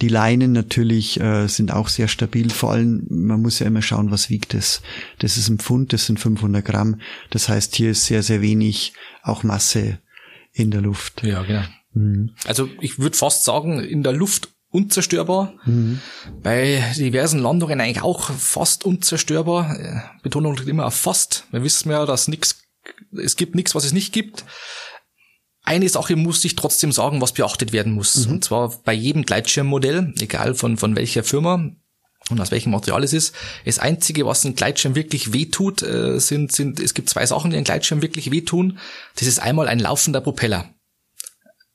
Die 0.01 0.09
Leinen 0.09 0.53
natürlich 0.53 1.21
äh, 1.21 1.47
sind 1.47 1.73
auch 1.73 1.89
sehr 1.89 2.09
stabil, 2.09 2.51
vor 2.51 2.73
allem, 2.73 3.07
man 3.09 3.41
muss 3.41 3.61
ja 3.61 3.67
immer 3.67 3.83
schauen, 3.83 4.11
was 4.11 4.29
wiegt 4.29 4.55
es. 4.55 4.83
Das 5.21 5.37
ist 5.37 5.49
ein 5.49 5.59
Pfund, 5.59 5.93
das 5.93 6.07
sind 6.07 6.19
500 6.19 6.65
Gramm. 6.65 7.01
Das 7.31 7.49
heißt, 7.49 7.77
hier 7.77 7.91
ist 7.91 8.07
sehr, 8.07 8.23
sehr 8.23 8.43
wenig 8.43 8.93
auch 9.23 9.45
Masse 9.45 9.99
in 10.53 10.71
der 10.71 10.81
Luft. 10.81 11.23
Ja, 11.23 11.43
genau. 11.43 11.63
Mhm. 11.95 12.31
Also 12.45 12.69
ich 12.81 12.99
würde 12.99 13.17
fast 13.17 13.45
sagen, 13.45 13.81
in 13.81 14.03
der 14.03 14.13
Luft 14.13 14.49
unzerstörbar. 14.71 15.55
Mhm. 15.65 16.01
Bei 16.43 16.85
diversen 16.97 17.41
Landungen 17.41 17.81
eigentlich 17.81 18.03
auch 18.03 18.31
fast 18.31 18.85
unzerstörbar. 18.85 19.79
Äh, 19.79 20.01
Betonung 20.23 20.57
liegt 20.57 20.69
immer 20.69 20.87
auf 20.87 20.95
fast. 20.95 21.45
Wir 21.51 21.63
wissen 21.63 21.91
ja, 21.91 22.05
dass 22.07 22.29
nichts, 22.29 22.63
es 23.17 23.37
gibt 23.37 23.55
nichts, 23.55 23.75
was 23.75 23.85
es 23.85 23.93
nicht 23.93 24.13
gibt. 24.13 24.45
Eine 25.65 25.89
Sache 25.89 26.17
muss 26.17 26.45
ich 26.45 26.57
trotzdem 26.57 26.93
sagen, 26.93 27.21
was 27.21 27.33
beachtet 27.33 27.73
werden 27.73 27.93
muss. 27.93 28.27
Mhm. 28.27 28.35
Und 28.35 28.45
zwar 28.45 28.71
bei 28.85 28.93
jedem 28.93 29.25
Gleitschirmmodell, 29.25 30.15
egal 30.19 30.55
von, 30.55 30.77
von 30.77 30.97
welcher 30.97 31.25
Firma 31.25 31.71
und 32.31 32.41
aus 32.41 32.51
welchem 32.51 32.73
Material 32.73 33.05
es 33.05 33.13
ist. 33.13 33.35
Das 33.65 33.79
Einzige, 33.79 34.27
was 34.27 34.45
ein 34.45 34.55
Gleitschirm 34.55 34.95
wirklich 34.95 35.33
wehtut, 35.33 35.83
äh, 35.83 36.19
sind, 36.21 36.53
sind, 36.53 36.81
es 36.81 36.93
gibt 36.93 37.09
zwei 37.09 37.25
Sachen, 37.25 37.51
die 37.51 37.57
ein 37.57 37.65
Gleitschirm 37.65 38.03
wirklich 38.03 38.31
wehtun. 38.31 38.79
Das 39.17 39.27
ist 39.27 39.41
einmal 39.41 39.69
ein 39.69 39.79
laufender 39.79 40.21
Propeller 40.21 40.75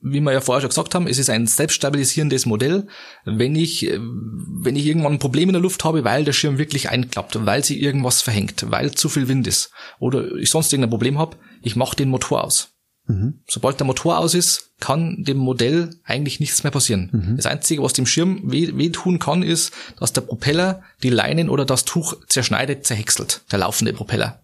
wie 0.04 0.20
wir 0.20 0.34
ja 0.34 0.42
vorher 0.42 0.62
schon 0.62 0.70
gesagt 0.70 0.94
haben, 0.94 1.08
es 1.08 1.18
ist 1.18 1.30
ein 1.30 1.48
selbststabilisierendes 1.48 2.46
Modell. 2.46 2.88
Wenn 3.26 3.56
ich, 3.56 3.88
äh, 3.90 4.00
wenn 4.00 4.76
ich 4.76 4.86
irgendwann 4.86 5.14
ein 5.14 5.20
Problem 5.20 5.50
in 5.50 5.54
der 5.54 5.62
Luft 5.62 5.84
habe, 5.84 6.04
weil 6.04 6.26
der 6.26 6.34
Schirm 6.34 6.58
wirklich 6.58 6.90
einklappt, 6.90 7.46
weil 7.46 7.64
sie 7.64 7.82
irgendwas 7.82 8.22
verhängt, 8.22 8.66
weil 8.70 8.92
zu 8.92 9.10
viel 9.10 9.28
Wind 9.28 9.48
ist 9.48 9.72
oder 10.00 10.36
ich 10.36 10.50
sonst 10.50 10.72
irgendein 10.74 10.90
Problem 10.90 11.18
habe, 11.18 11.38
ich 11.62 11.76
mache 11.76 11.96
den 11.96 12.10
Motor 12.10 12.44
aus. 12.44 12.70
Mhm. 13.06 13.42
Sobald 13.48 13.80
der 13.80 13.88
Motor 13.88 14.18
aus 14.18 14.34
ist, 14.34 14.72
kann 14.80 15.24
dem 15.24 15.38
Modell 15.38 15.96
eigentlich 16.04 16.40
nichts 16.40 16.64
mehr 16.64 16.72
passieren. 16.72 17.10
Mhm. 17.12 17.38
Das 17.38 17.46
Einzige, 17.46 17.82
was 17.84 17.94
dem 17.94 18.06
Schirm 18.06 18.52
weh, 18.52 18.72
wehtun 18.76 19.20
kann, 19.20 19.44
ist, 19.44 19.74
dass 20.00 20.14
der 20.14 20.22
Propeller 20.22 20.84
die 21.02 21.10
Leinen 21.10 21.50
oder 21.50 21.66
das 21.66 21.86
Tuch 21.86 22.16
zerschneidet, 22.28 22.86
zerhäckselt, 22.86 23.42
der 23.52 23.60
laufende 23.60 23.94
Propeller. 23.94 24.44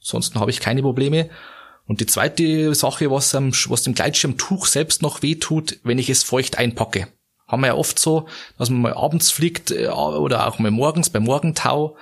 Sonst 0.00 0.34
habe 0.34 0.50
ich 0.50 0.60
keine 0.60 0.82
Probleme. 0.82 1.30
Und 1.86 2.00
die 2.00 2.06
zweite 2.06 2.74
Sache, 2.74 3.10
was, 3.10 3.34
am, 3.34 3.52
was 3.68 3.82
dem 3.82 3.94
Gleitschirmtuch 3.94 4.66
selbst 4.66 5.02
noch 5.02 5.22
wehtut, 5.22 5.78
wenn 5.82 5.98
ich 5.98 6.10
es 6.10 6.22
feucht 6.22 6.58
einpacke. 6.58 7.08
Haben 7.48 7.62
wir 7.62 7.68
ja 7.68 7.74
oft 7.74 7.98
so, 7.98 8.26
dass 8.56 8.70
man 8.70 8.80
mal 8.82 8.94
abends 8.94 9.30
fliegt 9.30 9.70
äh, 9.70 9.88
oder 9.88 10.46
auch 10.46 10.58
mal 10.58 10.70
morgens 10.70 11.10
bei 11.10 11.20
Morgentau 11.20 11.96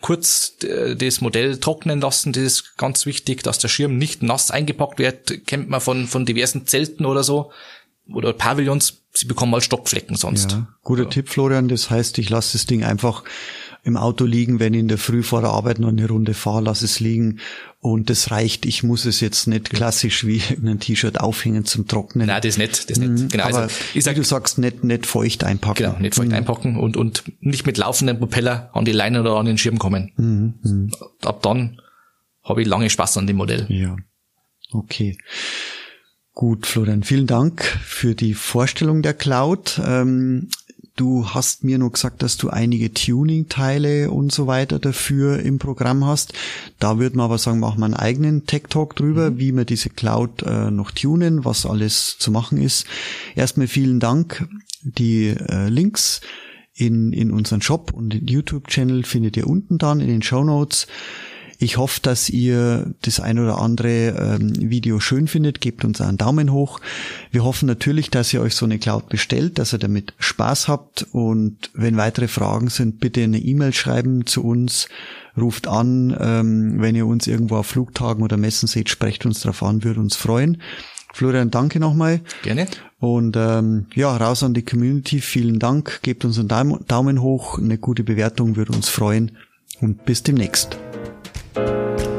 kurz 0.00 0.56
äh, 0.62 0.94
das 0.94 1.20
Modell 1.20 1.58
trocknen 1.58 2.00
lassen. 2.00 2.32
Das 2.32 2.42
ist 2.42 2.76
ganz 2.76 3.06
wichtig, 3.06 3.42
dass 3.42 3.58
der 3.58 3.68
Schirm 3.68 3.98
nicht 3.98 4.22
nass 4.22 4.50
eingepackt 4.50 4.98
wird. 4.98 5.46
Kennt 5.46 5.68
man 5.68 5.80
von, 5.80 6.06
von 6.06 6.24
diversen 6.24 6.66
Zelten 6.66 7.04
oder 7.04 7.24
so 7.24 7.50
oder 8.12 8.32
Pavillons. 8.32 9.02
Sie 9.12 9.26
bekommen 9.26 9.50
mal 9.50 9.60
Stockflecken 9.60 10.16
sonst. 10.16 10.52
Ja, 10.52 10.68
guter 10.82 11.04
ja. 11.04 11.08
Tipp, 11.08 11.28
Florian. 11.28 11.68
Das 11.68 11.90
heißt, 11.90 12.18
ich 12.18 12.28
lasse 12.28 12.52
das 12.52 12.66
Ding 12.66 12.84
einfach 12.84 13.24
im 13.86 13.96
Auto 13.96 14.24
liegen, 14.24 14.58
wenn 14.58 14.74
ich 14.74 14.80
in 14.80 14.88
der 14.88 14.98
Früh 14.98 15.22
vor 15.22 15.42
der 15.42 15.50
Arbeit 15.50 15.78
noch 15.78 15.90
eine 15.90 16.08
Runde 16.08 16.34
fahre, 16.34 16.60
lass 16.60 16.82
es 16.82 16.98
liegen 16.98 17.38
und 17.78 18.10
das 18.10 18.32
reicht. 18.32 18.66
Ich 18.66 18.82
muss 18.82 19.04
es 19.04 19.20
jetzt 19.20 19.46
nicht 19.46 19.70
klassisch 19.70 20.26
wie 20.26 20.42
ein 20.64 20.80
T-Shirt 20.80 21.20
aufhängen 21.20 21.64
zum 21.64 21.86
Trocknen. 21.86 22.26
Nein, 22.26 22.42
das 22.42 22.58
nicht, 22.58 22.90
das 22.90 22.98
nicht. 22.98 23.10
Mhm, 23.10 23.28
genau, 23.28 23.44
aber 23.44 23.58
also, 23.58 23.76
ich 23.94 24.02
sag, 24.02 24.16
wie 24.16 24.20
du 24.20 24.26
sagst, 24.26 24.58
nicht, 24.58 24.82
nicht 24.82 25.06
feucht 25.06 25.44
einpacken. 25.44 25.84
Genau, 25.84 25.98
nicht 26.00 26.16
feucht 26.16 26.30
mhm. 26.30 26.34
einpacken 26.34 26.76
und, 26.76 26.96
und 26.96 27.22
nicht 27.38 27.64
mit 27.64 27.78
laufenden 27.78 28.18
Propeller 28.18 28.70
an 28.72 28.84
die 28.84 28.90
Leine 28.92 29.20
oder 29.20 29.36
an 29.36 29.46
den 29.46 29.56
Schirm 29.56 29.78
kommen. 29.78 30.10
Mhm. 30.16 30.54
mhm. 30.62 30.90
Ab 31.22 31.42
dann 31.42 31.80
habe 32.42 32.62
ich 32.62 32.66
lange 32.66 32.90
Spaß 32.90 33.18
an 33.18 33.28
dem 33.28 33.36
Modell. 33.36 33.66
Ja, 33.68 33.96
okay. 34.72 35.16
Gut, 36.34 36.66
Florian, 36.66 37.04
vielen 37.04 37.28
Dank 37.28 37.62
für 37.62 38.16
die 38.16 38.34
Vorstellung 38.34 39.02
der 39.02 39.14
Cloud. 39.14 39.80
Ähm, 39.82 40.48
Du 40.96 41.28
hast 41.28 41.62
mir 41.62 41.76
nur 41.76 41.92
gesagt, 41.92 42.22
dass 42.22 42.38
du 42.38 42.48
einige 42.48 42.92
Tuning-Teile 42.92 44.10
und 44.10 44.32
so 44.32 44.46
weiter 44.46 44.78
dafür 44.78 45.40
im 45.40 45.58
Programm 45.58 46.06
hast. 46.06 46.32
Da 46.78 46.98
würde 46.98 47.18
man 47.18 47.26
aber 47.26 47.36
sagen, 47.36 47.60
machen 47.60 47.80
wir 47.80 47.84
einen 47.84 47.94
eigenen 47.94 48.46
Tech-Talk 48.46 48.96
drüber, 48.96 49.30
mhm. 49.30 49.38
wie 49.38 49.52
wir 49.52 49.66
diese 49.66 49.90
Cloud 49.90 50.42
äh, 50.42 50.70
noch 50.70 50.90
tunen, 50.90 51.44
was 51.44 51.66
alles 51.66 52.16
zu 52.18 52.30
machen 52.30 52.56
ist. 52.56 52.86
Erstmal 53.34 53.66
vielen 53.66 54.00
Dank. 54.00 54.48
Die 54.82 55.28
äh, 55.28 55.68
Links 55.68 56.22
in, 56.72 57.12
in 57.12 57.30
unseren 57.30 57.60
Shop 57.60 57.92
und 57.92 58.14
den 58.14 58.26
YouTube-Channel 58.26 59.04
findet 59.04 59.36
ihr 59.36 59.46
unten 59.46 59.76
dann 59.76 60.00
in 60.00 60.08
den 60.08 60.22
Show 60.22 60.44
Notes. 60.44 60.86
Ich 61.58 61.78
hoffe, 61.78 62.00
dass 62.02 62.28
ihr 62.28 62.94
das 63.02 63.20
ein 63.20 63.38
oder 63.38 63.58
andere 63.58 64.38
ähm, 64.40 64.70
Video 64.70 65.00
schön 65.00 65.26
findet. 65.28 65.60
Gebt 65.60 65.84
uns 65.84 66.00
einen 66.00 66.18
Daumen 66.18 66.52
hoch. 66.52 66.80
Wir 67.30 67.44
hoffen 67.44 67.66
natürlich, 67.66 68.10
dass 68.10 68.32
ihr 68.32 68.42
euch 68.42 68.54
so 68.54 68.66
eine 68.66 68.78
Cloud 68.78 69.08
bestellt, 69.08 69.58
dass 69.58 69.72
ihr 69.72 69.78
damit 69.78 70.14
Spaß 70.18 70.68
habt. 70.68 71.06
Und 71.12 71.70
wenn 71.72 71.96
weitere 71.96 72.28
Fragen 72.28 72.68
sind, 72.68 73.00
bitte 73.00 73.22
eine 73.22 73.38
E-Mail 73.38 73.72
schreiben 73.72 74.26
zu 74.26 74.44
uns. 74.44 74.88
Ruft 75.36 75.68
an, 75.68 76.16
ähm, 76.18 76.80
wenn 76.80 76.94
ihr 76.94 77.06
uns 77.06 77.26
irgendwo 77.26 77.56
auf 77.56 77.66
Flugtagen 77.66 78.22
oder 78.22 78.36
Messen 78.36 78.66
seht, 78.66 78.88
sprecht 78.88 79.26
uns 79.26 79.40
darauf 79.40 79.62
an, 79.62 79.84
würde 79.84 80.00
uns 80.00 80.16
freuen. 80.16 80.62
Florian, 81.12 81.50
danke 81.50 81.80
nochmal. 81.80 82.20
Gerne. 82.42 82.66
Und 82.98 83.36
ähm, 83.38 83.86
ja, 83.94 84.14
raus 84.16 84.42
an 84.42 84.54
die 84.54 84.64
Community. 84.64 85.20
Vielen 85.20 85.58
Dank. 85.58 86.00
Gebt 86.02 86.24
uns 86.24 86.38
einen 86.38 86.48
Daumen 86.86 87.22
hoch. 87.22 87.58
Eine 87.58 87.78
gute 87.78 88.04
Bewertung 88.04 88.56
würde 88.56 88.72
uns 88.72 88.88
freuen. 88.88 89.38
Und 89.80 90.04
bis 90.04 90.22
demnächst. 90.22 90.78
thank 91.56 92.00
you 92.00 92.15